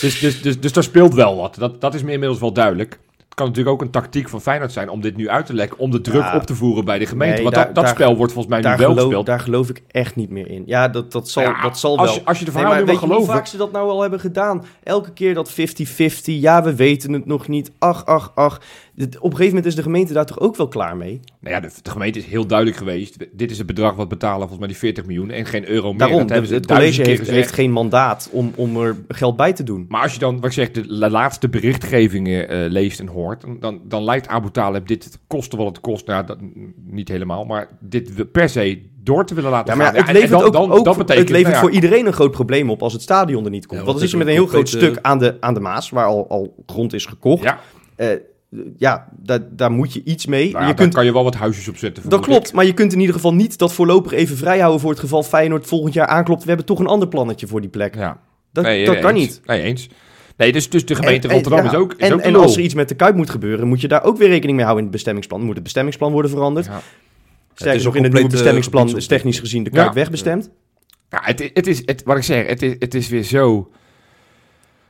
[0.00, 1.54] Dus, dus, dus, dus daar speelt wel wat.
[1.54, 2.98] Dat, dat is me inmiddels wel duidelijk.
[3.16, 5.78] Het kan natuurlijk ook een tactiek van Feyenoord zijn om dit nu uit te lekken.
[5.78, 6.36] Om de druk Ja.
[6.36, 7.34] op te voeren bij de gemeente.
[7.34, 9.26] Nee, Want daar- dat, dat daar- spel wordt volgens mij nu wel geloof, gespeeld.
[9.26, 10.62] daar geloof ik echt niet meer in.
[10.66, 12.18] Ja, dat, dat zal, Ja, dat zal als wel.
[12.18, 13.34] je- als je de Nee, maar nu weet mag je hoe geloven.
[13.34, 14.64] vaak ze dat nou al hebben gedaan?
[14.82, 16.40] Elke keer dat 50-50.
[16.40, 17.70] Ja, we weten het nog niet.
[17.78, 18.60] Ach, ach, ach.
[19.04, 21.20] Op een gegeven moment is de gemeente daar toch ook wel klaar mee?
[21.40, 23.16] Nou ja, de, de gemeente is heel duidelijk geweest.
[23.32, 25.98] Dit is het bedrag wat betalen, volgens mij die 40 miljoen en geen euro meer.
[25.98, 29.62] Daarom, Dat hebben ze het college heeft, geen mandaat om, om er geld bij te
[29.62, 29.84] doen.
[29.88, 33.40] Maar als je dan, wat ik zeg, de la- laatste berichtgevingen eh, leest en hoort,
[33.40, 36.06] dan, dan, dan lijkt Abu Talib dit kosten wat het kost.
[36.06, 36.38] Nou, dat,
[36.86, 40.12] niet helemaal, maar dit we- per se door te willen laten Ja, maar ja, het
[40.12, 42.12] levert, dan- ook, dan- ook dat voor- betekent, het levert nou ja, voor iedereen een
[42.12, 43.80] groot probleem op als het stadion er niet komt.
[43.80, 45.90] Ja, Want wat is het met een heel groot stuk aan de, aan de Maas,
[45.90, 47.42] waar al, al grond is gekocht.
[47.42, 47.58] Ja,
[47.96, 48.08] Eh,
[48.76, 50.50] ja, daar, daar moet je iets mee.
[50.50, 52.08] nou ja, je kunt, kan je wel wat huisjes op zetten.
[52.08, 52.24] dat ik.
[52.24, 55.22] klopt, maar je kunt in ieder geval niet dat voorlopig even vrijhouden voor het geval
[55.22, 56.42] Feyenoord volgend jaar aanklopt.
[56.42, 57.94] We hebben toch een ander plannetje voor die plek.
[57.94, 58.20] Ja.
[58.52, 59.20] Dat, Nee, dat nee, kan eens.
[59.28, 59.40] niet.
[59.46, 59.88] Nee, eens.
[60.36, 62.34] Nee, dus, dus de gemeente En- en- Rotterdam ja, is ook, is en, ook en
[62.34, 64.66] als er iets met de Kuip moet gebeuren, moet je daar ook weer rekening mee
[64.66, 65.42] houden in het bestemmingsplan.
[65.42, 66.66] Moet het bestemmingsplan worden veranderd.
[66.66, 66.80] Ja.
[67.54, 70.50] Sterker is nog, in het nieuwe bestemmingsplan is technisch gezien de Kuip wegbestemd.
[71.10, 73.70] Ja, het is, het, wat ik zeg, het is, het is weer zo...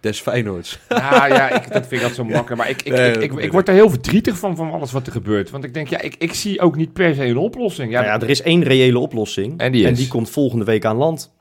[0.02, 0.78] Des Feyenoords.
[0.88, 2.56] Nou ja, ik, dat vind ik altijd zo makkelijk.
[2.56, 3.52] Maar ik, ik, Nee, ik, ik, weet ik ik.
[3.52, 5.50] word er heel verdrietig van, van alles wat er gebeurt.
[5.50, 7.90] Want ik denk, ja, ik, ik zie ook niet per se een oplossing.
[7.92, 9.58] Ja, Ja, nou ja, er is één reële oplossing.
[9.60, 10.08] En die is?
[10.08, 11.32] komt volgende week aan land.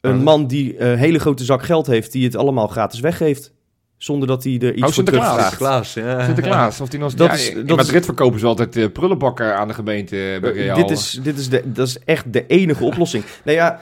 [0.00, 3.52] Een man die een hele grote zak geld heeft, die het allemaal gratis weggeeft.
[3.96, 5.94] Zonder dat hij er iets Oh, voor Sinterklaas.
[5.94, 6.24] ja.
[6.24, 6.80] Sinterklaas.
[6.80, 9.56] Of die nog, Dat ja, is- in dat is- Madrid verkopen ze altijd eh, prullenbakken
[9.56, 10.76] aan de gemeente eh, bij Real.
[10.76, 13.24] dit, is, dit is, de, dat is echt de enige oplossing.
[13.44, 13.80] Nou ja,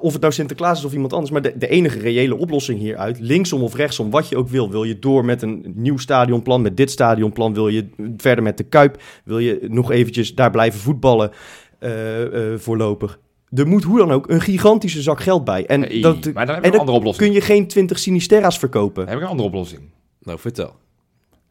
[0.00, 3.20] of het nou Sinterklaas is of iemand anders, maar de, de enige reële oplossing hieruit,
[3.20, 4.70] linksom of rechtsom, wat je ook wil.
[4.70, 8.64] Wil je door met een nieuw stadionplan, met dit stadionplan, wil je verder met de
[8.64, 11.30] Kuip, wil je nog eventjes daar blijven voetballen
[11.78, 13.18] eh, eh, voorlopig.
[13.50, 15.66] Er moet hoe dan ook een gigantische zak geld bij.
[15.66, 17.26] En, dat, maar dan heb ik een andere oplossing.
[17.26, 19.04] kun je geen 20 Sinisterra's verkopen.
[19.04, 19.82] Dan heb ik een andere oplossing.
[20.22, 20.76] Nou, vertel.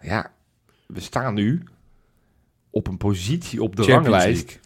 [0.01, 0.31] Ja,
[0.85, 1.63] we staan nu
[2.69, 4.59] op een positie op de Champions ranglijst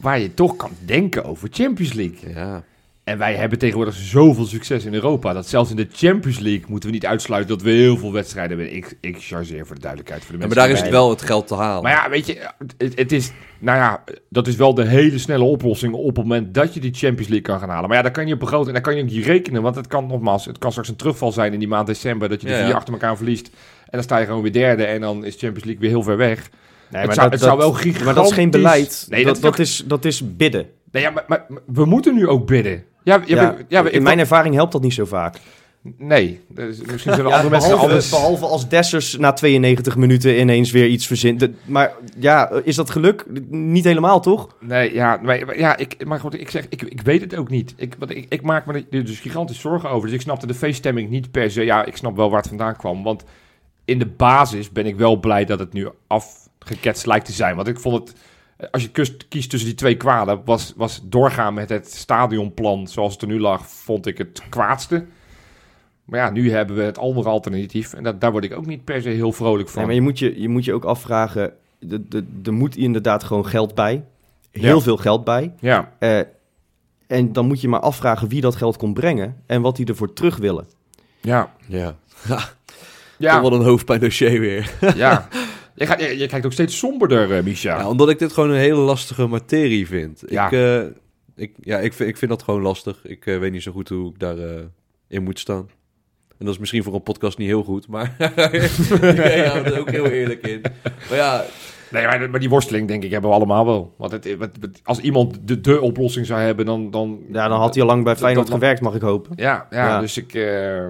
[0.00, 2.34] waar je toch kan denken over Champions League.
[2.34, 2.62] Ja.
[3.04, 5.32] En wij hebben tegenwoordig zoveel succes in Europa.
[5.32, 8.58] Dat zelfs in de Champions League moeten we niet uitsluiten dat we heel veel wedstrijden
[8.58, 8.76] hebben.
[8.76, 10.58] Ik, ik chargeer voor de duidelijkheid voor de Ja, mensen.
[10.58, 11.82] maar daar is het wel het geld te halen.
[11.82, 15.44] Maar ja, weet je, het, het is, nou ja, dat is wel de hele snelle
[15.44, 17.88] oplossing op het moment dat je die Champions League kan gaan halen.
[17.88, 19.76] Maar ja, dan kan je op begroting en dan kan je ook niet rekenen, want
[19.76, 22.46] het kan nogmaals, het kan straks een terugval zijn in die maand december dat je
[22.46, 22.74] de Ja, vier ja.
[22.74, 23.46] achter elkaar verliest.
[23.84, 26.16] En dan sta je gewoon weer derde en dan is Champions League weer heel ver
[26.16, 26.50] weg.
[26.90, 28.04] Nee, het zou, het zou wel gigantisch...
[28.04, 29.06] Maar dat is geen beleid.
[29.08, 30.66] Nee, dat, dat, dat, is, dat is bidden.
[30.92, 32.84] nee, ja, maar, maar, maar we moeten nu ook bidden.
[33.02, 35.36] Ja, ja, Ja, in mijn ervaring helpt dat niet zo vaak.
[35.98, 38.10] Nee, dus misschien zullen andere mensen behalve, anders...
[38.10, 41.48] behalve als Dessers na 92 minuten ineens weer iets verzint.
[41.64, 43.24] Maar ja, is dat geluk?
[43.48, 44.56] Niet helemaal, toch?
[44.60, 47.48] Nee, ja, maar, maar ja, ik, maar goed, ik zeg, ik, ik weet het ook
[47.48, 47.74] niet.
[47.76, 50.06] Ik, want ik, ik maak me er dus gigantisch zorgen over.
[50.06, 51.64] Dus ik snapte de feeststemming niet per se.
[51.64, 53.02] Ja, ik snap wel waar het vandaan kwam.
[53.02, 53.24] Want
[53.84, 55.88] in de basis ben ik wel blij dat het nu
[56.70, 57.56] afgeketst lijkt te zijn.
[57.56, 58.18] Want ik vond het,
[58.70, 58.90] als je
[59.28, 63.40] kiest tussen die twee kwaden, was, was doorgaan met het stadionplan zoals het er nu
[63.40, 65.04] lag, vond ik het kwaadste.
[66.04, 67.92] Maar ja, nu hebben we het andere alternatief.
[67.94, 69.76] En dat, daar word ik ook niet per se heel vrolijk van.
[69.78, 71.52] Nee, maar je moet je, je moet je ook afvragen.
[71.78, 74.04] de- de- Er moet inderdaad gewoon geld bij.
[74.50, 74.80] Heel Ja.
[74.80, 75.52] veel geld bij.
[75.60, 76.18] Ja, Eh,
[77.06, 79.36] en dan moet je maar afvragen wie dat geld komt brengen.
[79.46, 80.66] En wat die ervoor terug willen.
[81.20, 81.96] ja, Ja.
[83.18, 83.32] ja.
[83.40, 84.70] Toch wel een hoofdpijndossier weer.
[84.96, 85.28] Ja.
[85.76, 87.78] Je, gaat, je, je kijkt ook steeds somberder, eh, Misha.
[87.78, 90.22] Ja, omdat ik dit gewoon een hele lastige materie vind.
[90.28, 90.46] Ja.
[90.46, 90.80] Ik, eh,
[91.36, 92.98] ik, ja, ik, vind, ik vind dat gewoon lastig.
[93.04, 94.62] Ik eh, weet niet zo goed hoe ik daar eh,
[95.08, 95.68] in moet staan.
[96.38, 99.90] En dat is misschien voor een podcast niet heel goed, maar ik hou er ook
[99.90, 100.60] heel eerlijk in.
[101.08, 101.44] Maar ja,
[101.90, 103.94] Nee, maar, maar die worsteling, denk ik, hebben we allemaal wel.
[103.98, 104.36] Want het,
[104.84, 106.90] als iemand de, de oplossing zou hebben, dan...
[106.90, 109.32] dan Ja, dan had hij al lang bij Feyenoord dat- gewerkt, mag ik hopen.
[109.36, 110.00] Ja, ja, Ja.
[110.00, 110.86] dus ik, eh,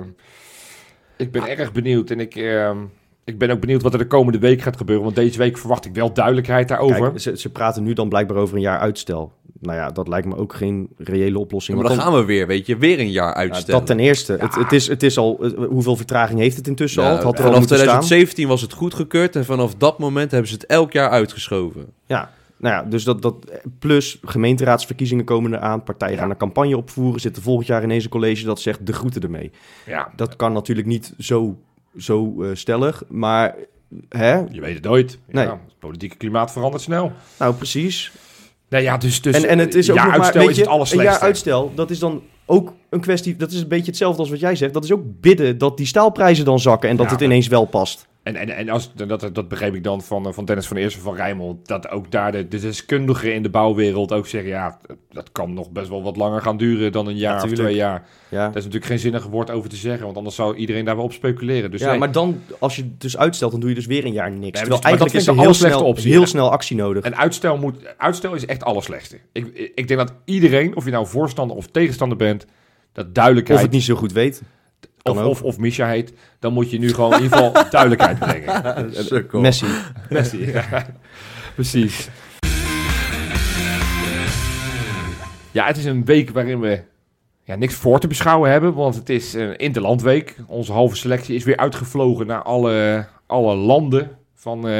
[1.16, 2.10] ik ben erg benieuwd.
[2.10, 2.76] En ik, eh,
[3.26, 5.04] ik ben ook benieuwd wat er de komende week gaat gebeuren.
[5.04, 7.00] Want deze week verwacht ik wel duidelijkheid daarover.
[7.00, 9.32] Kijk, ze, ze praten nu dan blijkbaar over een jaar uitstel.
[9.60, 11.78] Nou ja, dat lijkt me ook geen reële oplossing.
[11.78, 13.78] maar dan gaan we weer, weet je, weer een jaar Ja, uitstellen.
[13.80, 14.32] dat ten eerste.
[14.40, 17.14] Het, het, is, het is al, hoeveel vertraging heeft het intussen Ja, al?
[17.14, 17.88] Het had er al vanaf moeten staan.
[18.00, 21.86] 2017 was het goedgekeurd en vanaf dat moment hebben ze het elk jaar uitgeschoven.
[22.06, 23.36] Ja, nou ja, dus dat, dat
[23.78, 25.82] plus gemeenteraadsverkiezingen komen eraan.
[25.82, 26.20] Partijen Ja.
[26.20, 27.20] gaan een campagne opvoeren.
[27.20, 29.50] Zitten volgend jaar ineens een college dat zegt de groeten ermee.
[29.86, 31.56] Ja, Dat kan natuurlijk niet zo,
[31.96, 33.54] zo eh, stellig, maar
[34.08, 34.36] hè?
[34.50, 35.10] je weet het nooit.
[35.12, 35.46] Ja, Nee.
[35.46, 37.12] Het politieke klimaat verandert snel.
[37.38, 38.12] Nou, precies.
[38.68, 40.56] Nee, ja, dus, dus en, en het is ook ja, nog maar, uitstel weet is
[40.56, 41.12] je, een allerslechtste.
[41.12, 44.40] jaar uitstel, dat is dan ook een kwestie, dat is een beetje hetzelfde als wat
[44.40, 44.74] jij zegt.
[44.74, 47.46] Dat is ook bidden dat die staalprijzen dan zakken en dat Ja, het maar- ineens
[47.48, 48.06] wel past.
[48.26, 51.00] En, en, en als, dat, dat begreep ik dan van, eh, van Dennis van Eersel
[51.00, 51.60] van Rijmel.
[51.64, 54.50] Dat ook daar de, de deskundigen in de bouwwereld ook zeggen...
[54.50, 54.78] ja,
[55.10, 58.06] dat kan nog best wel wat langer gaan duren dan een jaar of twee jaar.
[58.28, 58.38] Ja.
[58.38, 60.04] Daar is natuurlijk geen zinnig woord over te zeggen...
[60.04, 61.70] want anders zou iedereen daar wel op speculeren.
[61.70, 61.98] Dus ja, nee.
[61.98, 64.58] maar dan, als je het dus uitstelt, dan doe je dus weer een jaar niks.
[64.58, 66.10] Terwijl dus- eigenlijk dat is de heel snel, optie.
[66.10, 67.04] heel snel actie nodig.
[67.04, 69.18] En uitstel, moet, uitstel is echt allerslechtste.
[69.32, 72.46] Ik, ik denk dat iedereen, of je nou voorstander of tegenstander bent...
[72.92, 73.58] dat duidelijkheid...
[73.58, 74.42] Of het niet zo goed weet.
[75.02, 78.94] Of, of, of Misha heet, dan moet je nu gewoon in ieder geval duidelijkheid brengen.
[79.04, 79.40] Sukkel.
[79.40, 79.66] Messi.
[80.10, 80.86] Messi, ja.
[81.54, 82.08] Precies.
[85.50, 86.82] Ja, het is een week waarin we
[87.42, 90.36] ja, niks voor te beschouwen hebben, want het is een interlandweek.
[90.46, 94.10] Onze halve selectie is weer uitgevlogen naar alle, alle landen.
[94.34, 94.72] Van, eh,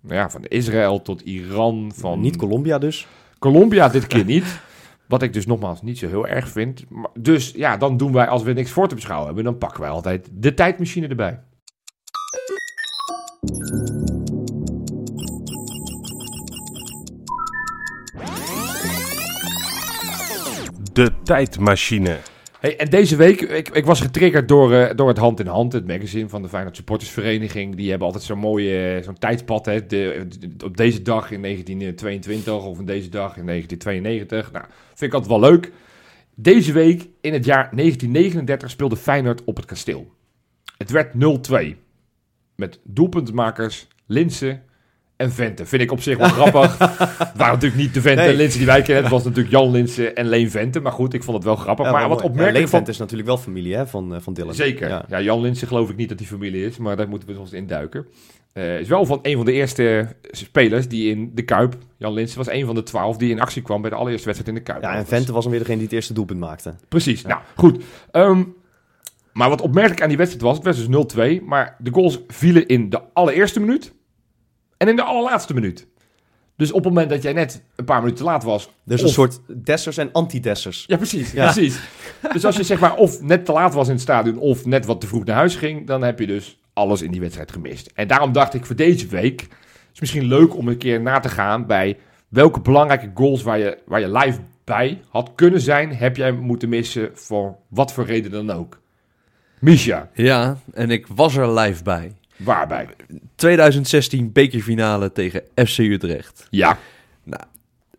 [0.00, 3.06] nou ja, van Israël tot Iran, van Niet Colombia dus.
[3.38, 4.60] Colombia dit keer niet.
[5.08, 6.84] Wat ik dus nogmaals niet zo heel erg vind.
[7.20, 9.90] Dus ja, dan doen wij, als we niks voor te beschouwen hebben, dan pakken wij
[9.90, 11.42] altijd de tijdmachine erbij.
[20.92, 22.18] De tijdmachine.
[22.58, 25.72] Hey, en deze week, ik, ik was getriggerd door, eh, door het Hand in Hand,
[25.72, 27.76] het magazine van de Feyenoord Supportersvereniging.
[27.76, 29.86] Die hebben altijd zo'n mooie, eh, zo'n tijdspad, hè.
[29.86, 30.26] De,
[30.64, 34.52] op deze dag in 1922 of op deze dag in 1992.
[34.52, 35.72] Nou, vind ik altijd wel leuk.
[36.34, 40.12] Deze week, in het jaar 1939, speelde Feyenoord op het kasteel.
[40.76, 41.76] Het werd 0-2.
[42.54, 44.62] Met doelpuntenmakers Linsen
[45.18, 45.66] en Vente.
[45.66, 46.78] Vind ik op zich wel grappig.
[46.78, 48.30] Het waren natuurlijk niet de Vente Nee.
[48.30, 49.02] en Linsen die wij kennen.
[49.02, 50.80] Het was natuurlijk Jan Linsen en Leen Vente.
[50.80, 51.84] Maar goed, ik vond het wel grappig.
[51.84, 52.22] Ja, maar wat mooi.
[52.22, 52.92] Ja, opmerkelijk Levent van...
[52.92, 54.54] is natuurlijk wel familie hè, van, eh, van Dylan.
[54.54, 54.88] Zeker.
[54.88, 55.04] Ja.
[55.08, 55.20] Ja.
[55.20, 57.66] Jan Linsen geloof ik niet dat hij familie is, maar daar moeten we ons in
[57.66, 58.06] duiken.
[58.52, 62.38] Eh, is wel van een van de eerste spelers die in de Kuip, Jan Linsen
[62.38, 64.72] was een van de twaalf die in actie kwam bij de allereerste wedstrijd in de
[64.72, 64.82] Kuip.
[64.82, 66.74] Ja, en Vente was dan weer degene die het eerste doelpunt maakte.
[66.88, 67.84] Precies, nou goed.
[68.10, 68.42] Ehm,
[69.32, 72.66] maar wat opmerkelijk aan die wedstrijd was, het was dus 0-2, maar de goals vielen
[72.66, 73.92] in de allereerste minuut
[74.78, 75.86] en in de allerlaatste minuut.
[76.56, 78.70] Dus op het moment dat jij net een paar minuten te laat was...
[78.84, 80.84] Dus of- een soort Dessers en anti-Dessers.
[80.86, 81.32] Ja, precies.
[81.32, 81.52] Ja.
[81.52, 81.80] precies.
[82.32, 84.86] Dus als je zeg maar of net te laat was in het stadion of net
[84.86, 87.90] wat te vroeg naar huis ging, dan heb je dus alles in die wedstrijd gemist.
[87.94, 89.48] En daarom dacht ik voor deze week,
[89.92, 91.98] is misschien leuk om een keer na te gaan bij
[92.28, 96.68] welke belangrijke goals waar je, waar je live bij had kunnen zijn, heb jij moeten
[96.68, 98.80] missen voor wat voor reden dan ook.
[99.60, 102.12] Misha, Ja, en ik was er live bij.
[102.38, 102.88] Waarbij?
[103.34, 106.46] 2016 bekerfinale tegen FC Utrecht.
[106.50, 106.78] Ja,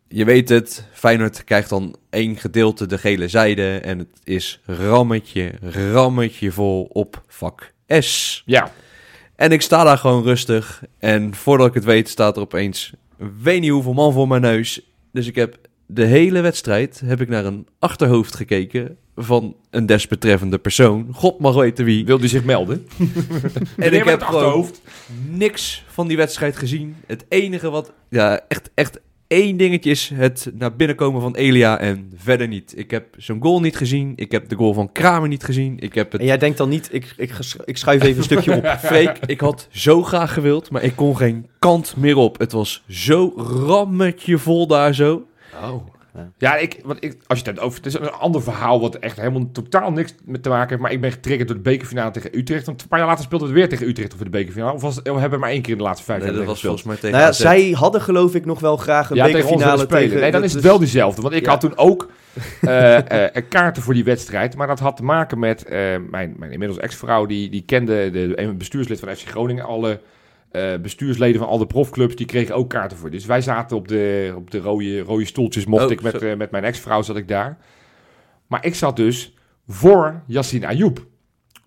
[0.08, 5.52] Je weet het, Feyenoord krijgt dan één gedeelte de gele zijde en het is rammetje,
[5.62, 8.44] rammetje vol op vak S.
[8.46, 8.72] ja.
[9.36, 12.94] En ik sta daar gewoon rustig en voordat ik het weet staat er opeens
[13.42, 14.82] weet niet hoeveel man voor mijn neus.
[15.12, 20.58] Dus ik heb de hele wedstrijd heb ik naar een achterhoofd gekeken van een desbetreffende
[20.58, 21.08] persoon.
[21.12, 22.06] God mag weten wie.
[22.06, 22.88] Wil die zich melden?
[23.78, 24.68] En ik heb het gewoon
[25.30, 26.96] niks van die wedstrijd gezien.
[27.08, 31.80] Het enige wat, ja, echt, echt één dingetje is het naar binnen komen van Elia
[31.80, 32.74] en verder niet.
[32.78, 34.14] Ik heb zo'n goal niet gezien.
[34.16, 35.80] Ik heb de goal van Kramer niet gezien.
[35.80, 37.32] Ik heb het En jij denkt dan niet, ik, ik,
[37.66, 38.66] ik schuif even een stukje op.
[38.90, 42.40] Freek, ik had zo graag gewild, maar ik kon geen kant meer op.
[42.40, 45.26] Het was zo rammetje vol daar zo.
[45.62, 45.98] Oh.
[46.38, 47.78] Ja, ik, wat ik, als je het hebt over...
[47.78, 50.82] Het is een ander verhaal wat echt helemaal totaal niks met te maken heeft.
[50.82, 52.66] Maar ik ben getriggerd door de bekerfinale tegen Utrecht.
[52.66, 54.74] Want een paar jaar later speelden we weer tegen Utrecht voor de bekerfinale.
[54.74, 56.48] Of was, het- we hebben maar één keer in de laatste vijf Nee, jaar dat
[56.48, 57.40] was volgens mij tegen Nou ja, AZ.
[57.40, 59.88] zij hadden geloof ik nog wel graag een ja, bekerfinale spelen.
[60.02, 60.20] tegen...
[60.22, 61.22] nee, dan dat is het wel diezelfde.
[61.22, 61.50] Want ik Ja.
[61.50, 62.10] had toen ook
[62.62, 64.56] eh, eh, kaarten voor die wedstrijd.
[64.56, 65.78] Maar dat had te maken met eh,
[66.10, 67.26] mijn, mijn inmiddels ex-vrouw.
[67.26, 69.66] Die, die kende de, een bestuurslid van FC Groningen.
[69.66, 70.00] Alle
[70.52, 73.10] eh, bestuursleden van al de profclubs, die kregen ook kaarten voor.
[73.10, 75.66] Dus wij zaten op de, op de rode, rode stoeltjes.
[75.66, 77.58] Mocht Oh, ik met, eh, met mijn ex-vrouw zat ik daar.
[78.48, 79.34] Maar ik zat dus
[79.68, 81.06] voor Yassine Ayoub.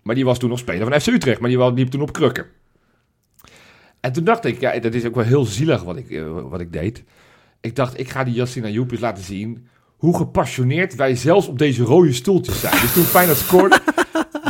[0.01, 1.39] Maar die was toen nog speler van FC Utrecht.
[1.39, 2.45] Maar die liep toen op krukken.
[3.99, 6.59] En toen dacht ik, ja, dat is ook wel heel zielig wat ik, eh, wat
[6.59, 7.03] ik deed.
[7.61, 9.67] Ik dacht, ik ga die Yassine Ayoub eens laten zien
[9.97, 12.81] hoe gepassioneerd wij zelfs op deze rode stoeltjes zijn.
[12.81, 13.79] Dus toen Feyenoord scoorde,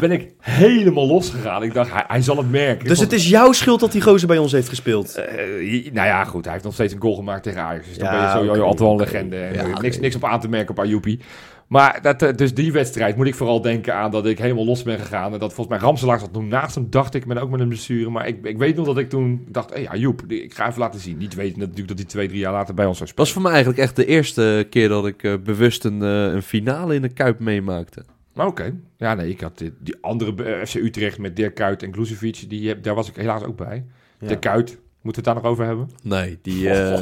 [0.10, 1.64] ben ik helemaal losgegaan.
[1.64, 2.88] Ik dacht, hij, hij zal het merken.
[2.88, 5.16] Dus Ik het is jouw schuld dat die gozer bij ons heeft gespeeld.
[5.16, 6.44] eh, nou ja, goed.
[6.44, 7.88] Hij heeft nog steeds een goal gemaakt tegen Ajax.
[7.88, 9.38] Dus dan Ja, ben je sowieso altijd wel een legende.
[9.38, 11.20] En Ja, is niks, niks op aan te merken op Ayoupie.
[11.68, 14.84] Maar dat, eh, dus die wedstrijd moet ik vooral denken aan dat ik helemaal los
[14.84, 15.34] ben gegaan.
[15.34, 17.26] En dat volgens mij Ramselaar zat toen naast hem, dacht ik.
[17.26, 18.10] ben ook met een blessure.
[18.10, 20.68] Maar ik, ik weet nog dat ik toen dacht, hé hey, Ayoub, die- ik ga
[20.68, 21.18] even laten zien.
[21.18, 23.26] Niet weten natuurlijk dat hij twee, drie jaar later bij ons zou spelen.
[23.26, 26.42] was voor mij eigenlijk echt de eerste keer dat ik eh, bewust een, eh, een
[26.42, 28.04] finale in de Kuip meemaakte.
[28.34, 28.74] Maar Oké.
[28.98, 32.50] Ja, nee, ik had die, die andere eh, FC Utrecht met Dirk Kuyt en Glucevic.
[32.50, 33.86] Die, heb- daar was ik helaas ook bij.
[34.20, 34.28] Ja.
[34.28, 35.90] Dirk Kuyt, moeten we het daar nog over hebben?
[36.04, 36.70] Nee, die...
[36.74, 37.00] eh,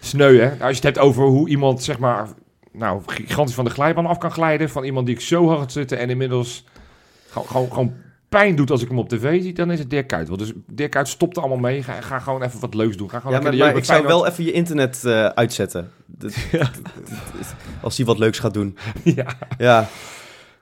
[0.00, 0.48] Sneu, hè?
[0.50, 2.28] Als je het hebt over hoe iemand, zeg maar,
[2.72, 4.70] nou, gigantisch van de glijbaan af kan glijden.
[4.70, 6.64] Van iemand die ik zo hard zitten en inmiddels
[7.28, 7.94] gewoon, gewoon, gewoon
[8.28, 10.28] pijn doet als ik hem op tv zie, dan is het Dirk Kuyt.
[10.28, 10.36] wel.
[10.36, 11.82] Dus Dirk Kuyt stopt er allemaal mee.
[11.82, 13.10] Ga, ga gewoon even wat leuks doen.
[13.10, 15.90] Ga gewoon Ja, maar, maar ik zou wel even je internet eh, uitzetten.
[16.06, 16.34] Dat-
[17.82, 18.76] Als hij wat leuks gaat doen.
[19.04, 19.26] Ja.
[19.58, 19.88] Ja,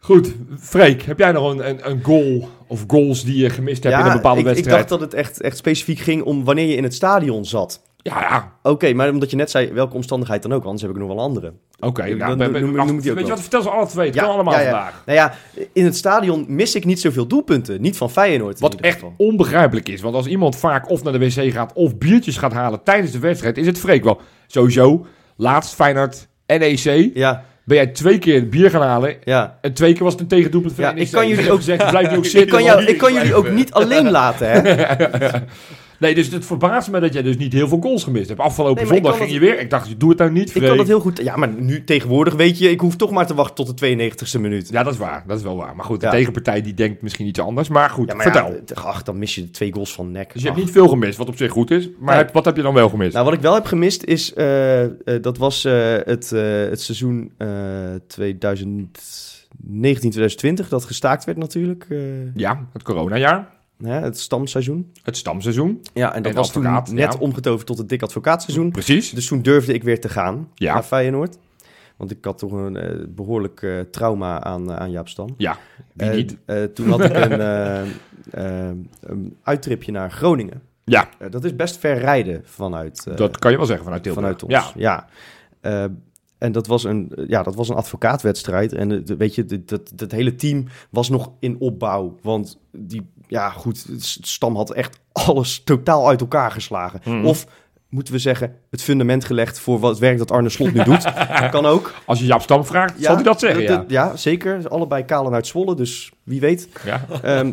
[0.07, 3.95] Goed, Freek, heb jij nog een, een, een goal of goals die je gemist hebt
[3.95, 4.79] ja in een bepaalde ik, ik wedstrijd?
[4.89, 7.83] dacht dat het echt, echt specifiek ging om wanneer je in het stadion zat.
[7.97, 8.53] Ja, ja.
[8.63, 11.19] Oké, maar omdat je net zei welke omstandigheid dan ook, anders heb ik nog wel
[11.21, 11.53] andere.
[11.81, 14.07] Oké, Dan nou, noem- die ook weet je wat, vertel ze alle twee.
[14.07, 14.71] Het Ja, kan allemaal ja, ja.
[14.71, 15.03] vandaag.
[15.07, 15.35] Nou ja,
[15.73, 17.81] in het stadion mis ik niet zoveel doelpunten.
[17.81, 19.15] Niet van Feyenoord Wat echt geval.
[19.17, 20.01] onbegrijpelijk is.
[20.01, 23.19] Want als iemand vaak of naar de wc gaat of biertjes gaat halen tijdens de
[23.19, 24.21] wedstrijd, is het freak wel.
[24.47, 29.59] Sowieso, laatst Feyenoord NEC, Ja, ben jij twee keer bier gaan halen ja.
[29.61, 32.11] en twee keer was het een tegendoelpunt van Ja, ik kan jullie ook- gezegd, blijf
[32.11, 32.51] nu ook Ik zitten.
[32.59, 34.61] kan, want- jou, ik kan jullie ook niet alleen laten, hè?
[35.99, 38.41] Nee, dus het verbaast me dat jij dus niet heel veel goals gemist hebt.
[38.41, 39.61] Afgelopen Nee, zondag ging je weer.
[39.61, 40.77] Ik dacht, doe het nou niet, Ik kan Freek.
[40.77, 41.21] dat heel goed...
[41.23, 44.41] Ja, maar nu tegenwoordig weet je, ik hoef toch maar te wachten tot de 92e
[44.41, 44.69] minuut.
[44.71, 45.25] Ja, dat is waar.
[45.27, 45.77] Dat is wel waar.
[45.77, 46.13] Maar goed, de Ja.
[46.13, 47.69] tegenpartij die denkt misschien iets anders.
[47.69, 48.61] Maar goed, Ja, maar vertel.
[48.67, 50.33] ja, ach, dan mis je de twee goals van nek.
[50.33, 51.89] dus je hebt niet veel gemist, wat op zich goed is.
[51.99, 52.25] Maar Nee.
[52.25, 53.13] heb- wat heb je dan wel gemist?
[53.13, 54.91] Nou, wat ik wel heb gemist is, eh, eh,
[55.21, 55.73] dat was eh,
[56.05, 56.31] het,
[56.71, 57.49] het seizoen eh
[58.07, 61.87] 2019, 2020, dat gestaakt werd natuurlijk.
[62.35, 63.55] ja, het coronajaar.
[63.83, 64.93] Hè, het stamseizoen.
[65.03, 65.81] Het stamseizoen.
[65.95, 67.15] Ja, en dat En was toen net ja.
[67.19, 68.71] omgetoverd tot het dik advocaatseizoen.
[68.71, 69.11] Precies.
[69.11, 70.75] Dus toen durfde ik weer te gaan Ja.
[70.75, 71.39] naar Feyenoord.
[71.97, 75.35] Want ik had toch een eh, behoorlijk eh, trauma aan, eh, aan Jaap Stam.
[75.37, 75.59] Ja,
[75.93, 76.37] wie niet?
[76.45, 77.41] eh, toen had ik een,
[79.01, 80.63] een uittripje naar Groningen.
[80.85, 84.25] Ja, dat is best ver rijden vanuit, dat kan je wel zeggen vanuit Tilburg.
[84.25, 84.75] vanuit ons.
[84.77, 85.07] Ja,
[85.63, 85.99] Ja.
[86.39, 88.73] En dat was een, ja, dat was een advocaatwedstrijd.
[88.73, 89.63] En weet je,
[89.95, 92.19] dat hele team was nog in opbouw.
[92.23, 93.87] Want die, ja goed,
[94.23, 97.01] Stam had echt alles totaal uit elkaar geslagen.
[97.05, 97.25] Mhm.
[97.27, 97.47] Of
[97.89, 101.03] moeten we zeggen, het fundament gelegd voor wat het werk dat Arne Slot nu doet.
[101.41, 101.95] Dat kan ook.
[102.07, 103.85] als je Jaap Stam vraagt, zal hij dat zeggen, ja.
[103.89, 104.69] ja, zeker.
[104.69, 106.69] Allebei kalen uit Zwolle, dus wie weet.
[106.85, 107.05] ja.
[107.23, 107.53] Ehm,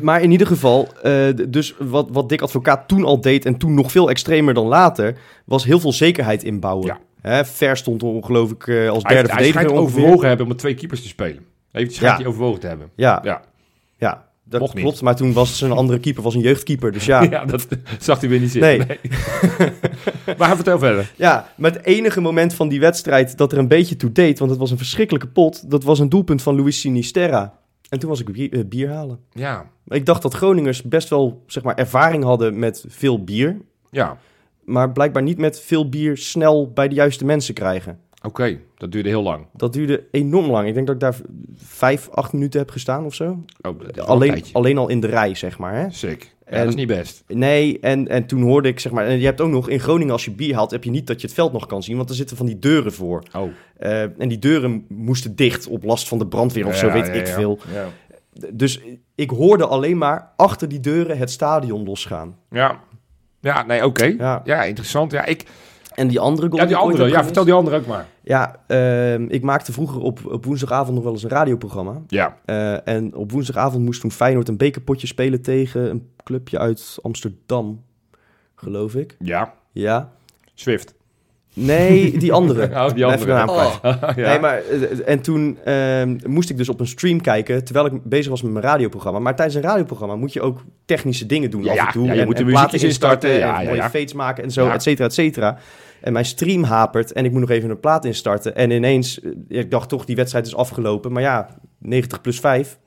[0.00, 3.74] maar in ieder geval, eh, dus wat, wat Dick Advocaat toen al deed en toen
[3.74, 6.86] nog veel extremer dan later, was heel veel zekerheid inbouwen.
[6.86, 6.98] Ja.
[7.20, 9.82] Hè, Ver stond er geloof ik eh, als Hij, derde hij schijnt verdediger ongeveer.
[9.98, 11.44] overwogen te hebben om met twee keepers te spelen.
[11.72, 12.18] Heeft schijnt Ja.
[12.22, 12.90] hij overwogen te hebben.
[12.96, 13.42] Ja,
[13.98, 14.24] Ja.
[14.44, 14.82] Dat Mocht niet.
[14.84, 15.00] klopt.
[15.02, 17.22] Maar toen was zijn andere keeper was een jeugdkeeper, dus ja.
[17.30, 17.66] Ja, dat
[17.98, 18.86] zag hij weer niet zitten.
[18.86, 18.98] Nee.
[20.38, 21.12] maar vertel verder.
[21.16, 24.50] Ja, maar het enige moment van die wedstrijd dat er een beetje toe deed, want
[24.50, 27.58] het was een verschrikkelijke pot, dat was een doelpunt van Luis Sinisterra.
[27.88, 29.18] En toen was ik bier, eh, bier halen.
[29.32, 33.56] Ja, Ik dacht dat Groningers best wel zeg maar, ervaring hadden met veel bier.
[33.90, 34.16] ja.
[34.64, 37.98] maar blijkbaar niet met veel bier snel bij de juiste mensen krijgen.
[38.26, 39.46] Oké, dat duurde heel lang.
[39.52, 40.68] Dat duurde enorm lang.
[40.68, 41.16] Ik denk dat ik daar
[41.56, 43.44] vijf, acht minuten heb gestaan of zo.
[43.60, 45.74] Oh, Alleen, alleen al in de rij, zeg maar.
[45.74, 45.90] Hè?
[45.90, 46.34] Sick.
[46.46, 47.24] Ja, En- dat is niet best.
[47.26, 49.06] Nee, en, en toen hoorde ik, zeg maar...
[49.06, 50.70] En je hebt ook nog, in Groningen als je bier haalt...
[50.70, 52.58] heb je niet dat je het veld nog kan zien, want er zitten van die
[52.58, 53.22] deuren voor.
[53.36, 53.50] Oh.
[53.76, 57.12] Eh, en die deuren moesten dicht op last van de brandweer of zo, weet ja,
[57.12, 57.58] ik veel.
[58.52, 58.80] Dus
[59.14, 62.36] ik hoorde alleen maar achter die deuren het stadion losgaan.
[62.50, 62.80] Ja,
[63.40, 64.04] ja nee, oké.
[64.04, 64.40] Ja.
[64.44, 64.62] Ja.
[64.64, 65.12] interessant.
[65.12, 65.44] Ja, ik,
[65.94, 67.08] En die andere goal ja die andere.
[67.08, 68.06] Ja, vertel die andere ook maar.
[68.22, 72.00] Ja, ehm, ik maakte vroeger op, op woensdagavond nog wel eens een radioprogramma.
[72.06, 76.98] Ja, Eh, en op woensdagavond moest toen Feyenoord een bekerpotje spelen tegen een clubje uit
[77.02, 77.82] Amsterdam,
[78.54, 79.16] geloof ik.
[79.18, 79.54] ja.
[79.72, 80.12] Ja.
[80.54, 80.94] Swift.
[81.54, 82.68] Nee, die andere.
[82.84, 83.78] Oh, die Even andere.
[83.80, 84.16] kwijt.
[84.16, 84.28] ja.
[84.28, 88.04] Nee, maar, eh, en toen ehm, moest ik dus op een stream kijken, terwijl ik
[88.04, 89.18] bezig was met mijn radioprogramma.
[89.18, 92.06] Maar tijdens een radioprogramma moet je ook technische dingen doen Ja, af en toe.
[92.06, 93.30] Ja, je en, moet de muziekjes instarten.
[93.30, 95.58] Ja, en mooie maken en zo, et cetera, et cetera.
[96.04, 98.56] En mijn stream hapert en ik moet nog even een plaat instarten.
[98.56, 101.12] En ineens, eh, ik dacht toch, die wedstrijd is afgelopen.
[101.12, 101.48] Maar ja,
[101.78, 102.78] 90 plus 5.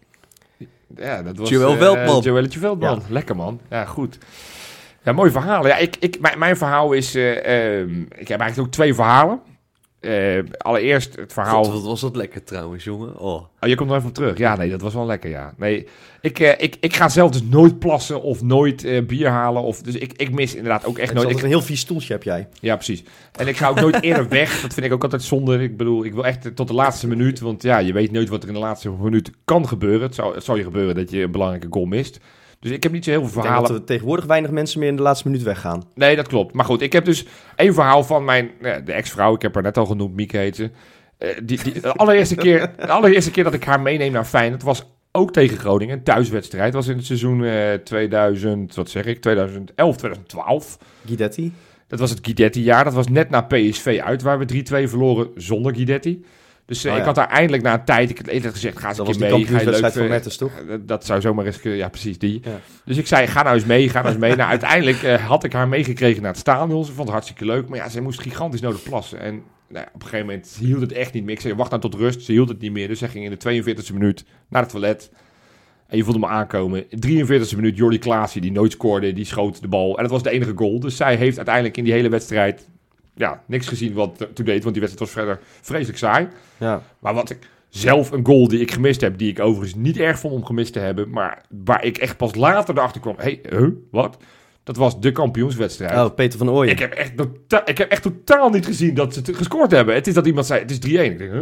[0.95, 1.49] Ja, dat was...
[1.49, 2.21] Joël eh, Veldman.
[2.21, 3.01] Joëlletje Veldman.
[3.09, 3.59] Lekker, man.
[3.69, 4.17] Ja, goed.
[5.03, 5.67] Ja, mooi verhaal.
[5.67, 7.15] Ja, ik, ik, mijn, mijn verhaal is...
[7.15, 9.39] eh, ehm, ik heb eigenlijk ook twee verhalen.
[9.99, 11.63] Eh, allereerst het verhaal...
[11.63, 13.19] God, wat was dat lekker trouwens, jongen.
[13.19, 13.33] Oh.
[13.59, 14.37] Oh, je komt er even op terug.
[14.37, 15.53] Ja, nee, dat was wel lekker, ja.
[15.57, 15.87] Nee,
[16.21, 19.61] ik, eh, ik, ik ga zelf dus nooit plassen of nooit eh, bier halen.
[19.61, 21.29] Of, dus ik, ik mis inderdaad ook echt nooit...
[21.29, 22.47] Ik, een heel vies stoeltje heb jij.
[22.59, 23.03] ja, precies.
[23.31, 24.61] En ik ga ook nooit eerder weg.
[24.61, 25.63] Dat vind ik ook altijd zonde.
[25.63, 27.39] Ik bedoel, ik wil echt tot de laatste minuut.
[27.39, 30.01] Want ja, je weet nooit wat er in de laatste minuut kan gebeuren.
[30.01, 32.19] Het zou, het zou je gebeuren dat je een belangrijke goal mist.
[32.59, 33.71] Dus ik heb niet zo heel veel Ik denk verhalen.
[33.71, 35.83] dat er tegenwoordig weinig mensen meer in de laatste minuut weggaan.
[35.95, 36.53] Nee, dat klopt.
[36.53, 39.35] Maar goed, ik heb dus één verhaal van mijn ja, de ex-vrouw.
[39.35, 40.69] Ik heb haar net al genoemd, Mieke heet ze.
[41.17, 44.63] Eh, die, die, de, allereerste keer, de allereerste keer dat ik haar meeneem naar Feyenoord
[44.63, 45.97] was ook tegen Groningen.
[45.97, 46.73] Een thuiswedstrijd.
[46.73, 50.77] Was in het seizoen eh 2000, wat zeg ik, 2011, 2012.
[51.05, 51.53] Guidetti.
[51.87, 52.83] Dat was het Guidetti-jaar.
[52.83, 56.23] Dat was net na PSV uit, waar we 3-2 verloren zonder Guidetti.
[56.67, 57.07] Dus eh, Oh, ik ja.
[57.07, 59.37] had daar eindelijk na een tijd, ik had gezegd, ga eens een Dat was keer
[59.37, 59.45] mee.
[59.45, 60.69] Ga je leuk kampioenswedstrijd van toch?
[60.69, 62.39] Eh, Dat zou zomaar eens, kunnen- ja precies die.
[62.43, 62.59] Ja.
[62.85, 64.35] Dus ik zei, ga nou eens mee, ga nou eens mee.
[64.35, 66.85] nou, uiteindelijk eh, had ik haar meegekregen naar het stadion.
[66.85, 69.19] Ze vond het hartstikke leuk, maar ja, ze moest gigantisch nodig plassen.
[69.19, 71.33] En nou, op een gegeven moment hield het echt niet meer.
[71.35, 72.21] Ik zei, wacht nou tot rust.
[72.21, 75.11] Ze hield het niet meer, dus zij ging in de 42e minuut naar het toilet.
[75.87, 76.85] En je voelde me aankomen.
[76.89, 79.95] In de 43e minuut, Jordi Klaasie, die nooit scoorde, die schoot de bal.
[79.97, 80.79] En dat was de enige goal.
[80.79, 82.67] Dus zij heeft uiteindelijk in die hele wedstrijd
[83.17, 84.63] ja, niks gezien wat er toe deed.
[84.63, 86.27] Want die wedstrijd was verder vreselijk saai.
[86.57, 86.81] Ja.
[86.99, 90.19] Maar wat ik zelf een goal die ik gemist heb, die ik overigens niet erg
[90.19, 93.59] vond om gemist te hebben, maar waar ik echt pas later erachter kwam, hé, hey,
[93.59, 94.17] huh, wat?
[94.63, 95.93] Dat was de kampioenswedstrijd.
[95.93, 96.71] Oh, Peter van Ooyen.
[96.71, 99.95] Ik heb, echt tota- ik heb echt totaal niet gezien dat ze het gescoord hebben.
[99.95, 100.79] Het is dat iemand zei, het is 3-1.
[100.79, 101.41] Ik denk, huh?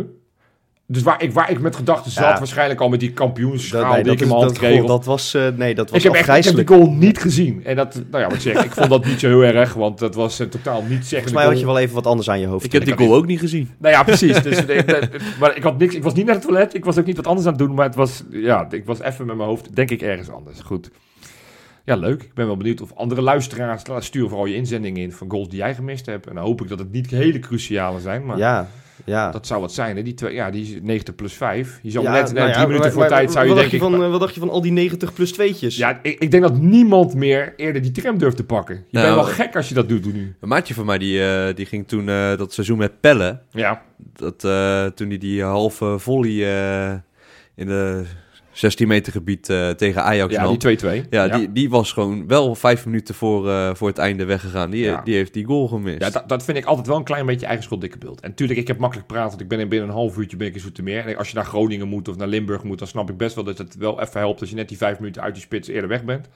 [0.88, 2.38] Dus waar ik, waar ik met gedachten zat, Ja.
[2.38, 4.80] waarschijnlijk al met die kampioensschaal nee, die ik in mijn hand dat, kreeg.
[4.80, 7.20] goh, dat was, eh, nee, dat was ik heb echt ik heb die goal niet
[7.20, 7.66] gezien.
[7.66, 10.00] En dat, nou ja, wat ik zeg, ik vond dat niet zo heel erg, want
[10.00, 12.40] dat was eh, totaal niet zeggende Volgens mij had je wel even wat anders aan
[12.40, 12.66] je hoofd.
[12.66, 13.70] Ik heb die Ik goal ook niet gezien.
[13.78, 14.42] Nou ja, precies.
[14.42, 14.66] Dus,
[15.40, 17.28] maar ik, had niks, ik was niet naar het toilet, ik was ook niet wat
[17.28, 19.92] anders aan het doen, maar het was, ja, ik was even met mijn hoofd, denk
[19.92, 20.60] ik, ergens anders.
[20.62, 20.90] Goed.
[21.86, 22.24] Ja, leuk.
[22.24, 25.58] Ik ben wel benieuwd of andere luisteraars, stuur vooral je inzendingen in van goals die
[25.58, 26.28] jij gemist hebt.
[26.28, 28.38] En dan hoop ik dat het niet hele cruciale zijn, maar...
[28.38, 28.70] Ja,
[29.06, 29.32] ja.
[29.32, 30.02] Dat zou wat zijn, hè?
[30.04, 31.80] Die twee, ja, die is 90 plus 5.
[31.82, 33.60] Je zou Ja, net, net nou ja, drie minuten voor maar tijd zou je wat
[33.60, 33.90] denk dacht ik...
[33.92, 35.78] je van, eh, Wat dacht je van al die 90 plus tweetjes?
[35.78, 38.76] ja, ik, ik denk dat niemand meer eerder die tram durft te pakken.
[38.76, 40.36] Je Nou, bent wel gek als je dat doet nu.
[40.40, 43.42] Een maatje van mij die, eh, die ging toen eh, dat seizoen met pellen.
[43.52, 43.82] Ja,
[44.14, 46.94] Dat, eh, toen hij die halve volley eh,
[47.56, 48.04] in de
[48.56, 50.58] 16 meter gebied eh, tegen Ajax ja nam.
[50.58, 51.10] die 2-2.
[51.10, 54.70] Ja, Die, die was gewoon wel vijf minuten voor, eh, voor het einde weggegaan.
[54.70, 55.02] Die, Ja.
[55.04, 56.02] die heeft die goal gemist.
[56.02, 58.22] Ja, dat, dat vind ik altijd wel een klein beetje eigen schuld dikke beeld.
[58.22, 60.48] En natuurlijk, ik heb makkelijk praten, want ik ben in binnen een half uurtje ben
[60.48, 61.06] ik in Zoetermeer.
[61.06, 63.44] En als je naar Groningen moet of naar Limburg moet, dan snap ik best wel
[63.44, 65.90] dat het wel even helpt als je net die vijf minuten uit die spits eerder
[65.90, 66.28] weg bent.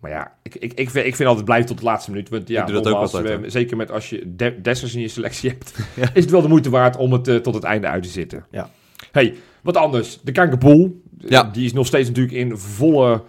[0.00, 2.28] Maar ja, ik, ik, ik, vind, ik vind altijd blijven tot de laatste minuut.
[2.28, 3.50] Want ja, Ik doe dat ook nogmaals, altijd, we- hoor.
[3.50, 6.02] zeker met als je de, Dessers in je selectie hebt, Ja.
[6.14, 8.44] is het wel de moeite waard om het eh, tot het einde uit te zitten.
[8.50, 8.70] Ja.
[9.12, 10.20] Hey, wat anders.
[10.22, 11.42] De Kankerpool, Ja.
[11.42, 13.22] die is nog steeds natuurlijk in volle,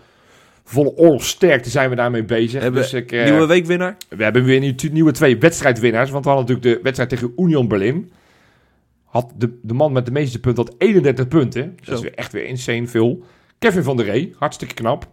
[0.63, 2.61] volle oorlogsterkte zijn we daarmee bezig.
[2.61, 3.97] Hebben dus ik, eh, Nieuwe weekwinnaar?
[4.09, 6.09] we hebben weer nieuw- nieuwe twee wedstrijdwinnaars.
[6.09, 8.11] Want we hadden natuurlijk de wedstrijd tegen Union Berlin.
[9.03, 11.73] Had de, de man met de meeste punten had 31 punten.
[11.75, 11.93] Dat Zo.
[11.93, 13.23] is weer echt weer insane veel.
[13.59, 15.07] Kevin van der Ree, hartstikke knap.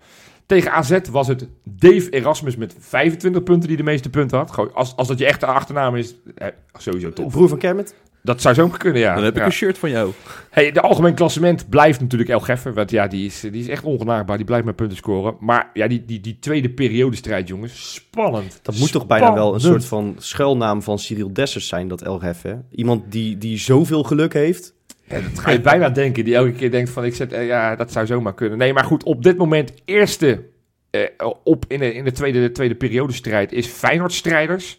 [0.46, 4.72] Tegen AZ was het Dave Erasmus met 25 punten die de meeste punten had.
[4.74, 7.32] Als, als dat je echte achternaam is, eh, sowieso tof.
[7.32, 7.94] Broer van Kermit?
[8.22, 9.14] Dat zou zo kunnen, ja.
[9.14, 9.46] Dan heb ik Ja.
[9.46, 10.12] een shirt van jou.
[10.50, 12.74] Hey, de algemeen klassement blijft natuurlijk El Geffer.
[12.74, 14.36] Want ja, die is, die is echt ongenaakbaar.
[14.36, 15.36] Die blijft met punten scoren.
[15.40, 17.94] Maar ja, die, die, die tweede periodestrijd, jongens.
[17.94, 18.60] Spannend.
[18.62, 22.00] Dat moet toch bijna wel een soort van schuilnaam van Cyril Dessers zijn, dat
[22.42, 22.54] hè?
[22.70, 24.74] Iemand die, die zoveel geluk heeft.
[25.04, 26.24] Ja, dat ga je bijna denken.
[26.24, 28.58] Die elke keer denkt van, ik zet, eh, ja, dat zou zomaar kunnen.
[28.58, 30.42] Nee, maar goed, op dit moment eerste
[30.90, 31.02] eh,
[31.44, 34.78] op in de, in de tweede, de tweede periodestrijd is Feyenoord-strijders.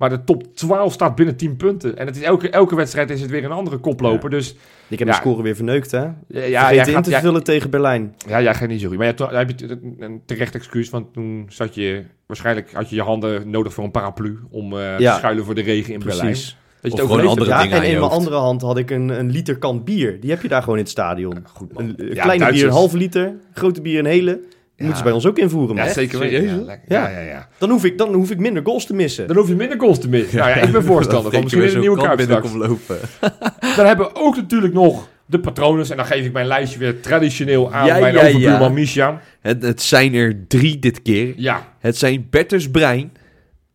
[0.00, 1.96] Maar de top 12 staat binnen 10 punten.
[1.98, 4.30] En het is elke, elke wedstrijd is het weer een andere koploper.
[4.30, 4.54] Dus
[4.88, 5.14] Ik heb Ja.
[5.14, 5.98] de score weer verneukt, hè?
[5.98, 8.14] ja, ja, jij in gaat, te ja, vullen tegen Berlijn.
[8.28, 8.96] ja, jij gaat niet zo goed.
[8.96, 10.90] Maar ja, toen heb je een- terecht excuus.
[10.90, 14.38] Want toen zat je, waarschijnlijk had je je handen nodig voor een paraplu.
[14.50, 15.12] Om eh, Ja.
[15.12, 16.20] te schuilen voor de regen in Berlijn.
[16.26, 16.44] Precies.
[16.46, 17.70] Dat je het Of gewoon overleefd andere hebt.
[17.70, 20.20] Ja, en je in mijn andere hand had ik een, een liter kan bier.
[20.20, 21.34] Die heb je daar gewoon in het stadion.
[21.52, 21.82] Goed, man.
[21.82, 24.40] Een, een Ja, kleine bier een halve liter, grote bier een hele.
[24.80, 24.86] Ja.
[24.86, 25.84] Moeten ze bij ons ook invoeren, man.
[25.84, 26.38] Ja, zeker weten.
[26.48, 27.18] Serieus, Ja, ja, Ja.
[27.20, 27.48] ja, ja.
[27.58, 29.26] Dan, hoef ik, dan hoef ik minder goals te missen.
[29.26, 30.38] Dan hoef je minder goals te missen.
[30.38, 32.52] Nou ja, ik ben voorstander van misschien weer een nieuwe kuip straks.
[32.52, 32.98] lopen.
[33.76, 35.90] Dan hebben we ook natuurlijk nog de patronen.
[35.90, 38.68] En dan geef ik mijn lijstje weer traditioneel aan Ja, mijn ja, overbuurman ja.
[38.68, 39.20] Misha.
[39.40, 41.32] Het, het zijn er drie dit keer.
[41.36, 43.12] Ja, Het zijn Bertus Brein,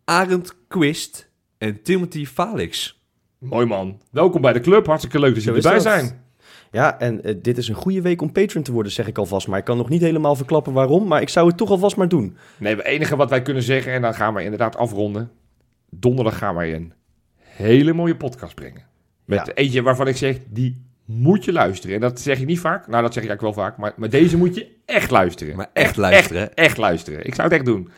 [0.06, 3.00] Arend Quist en Timothy Falix.
[3.40, 4.02] mooi man.
[4.12, 4.86] Welkom bij de club.
[4.86, 5.82] Hartstikke leuk dat jullie erbij dat.
[5.84, 6.24] zijn.
[6.76, 9.48] Ja, en eh, dit is een goede week om patron te worden, zeg ik alvast.
[9.48, 11.08] Maar ik kan nog niet helemaal verklappen waarom.
[11.08, 12.38] Maar ik zou het toch alvast maar doen.
[12.58, 15.32] Nee, het enige wat wij kunnen zeggen, en dan gaan we inderdaad afronden.
[15.90, 16.94] Donderdag gaan wij een
[17.40, 18.82] hele mooie podcast brengen.
[19.26, 19.54] Met Ja.
[19.54, 21.96] eentje waarvan ik zeg, die moet je luisteren.
[21.96, 22.88] En dat zeg ik niet vaak.
[22.88, 23.78] Nou, dat zeg ik eigenlijk wel vaak.
[23.78, 25.56] Maar, maar deze moet je echt luisteren.
[25.56, 27.26] Maar echt luisteren, Echt, echt luisteren.
[27.26, 27.90] Ik zou het echt doen.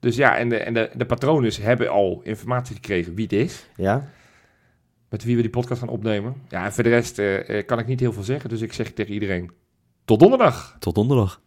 [0.00, 3.66] Dus ja, en de, en de, de patronen hebben al informatie gekregen wie het is.
[3.76, 4.08] Ja?
[5.12, 6.34] Met wie we die podcast gaan opnemen.
[6.48, 8.50] Ja, en voor de rest eh, eh, kan ik niet heel veel zeggen.
[8.50, 9.50] Dus ik zeg tegen iedereen,
[10.04, 10.76] tot donderdag.
[10.78, 11.40] Tot donderdag.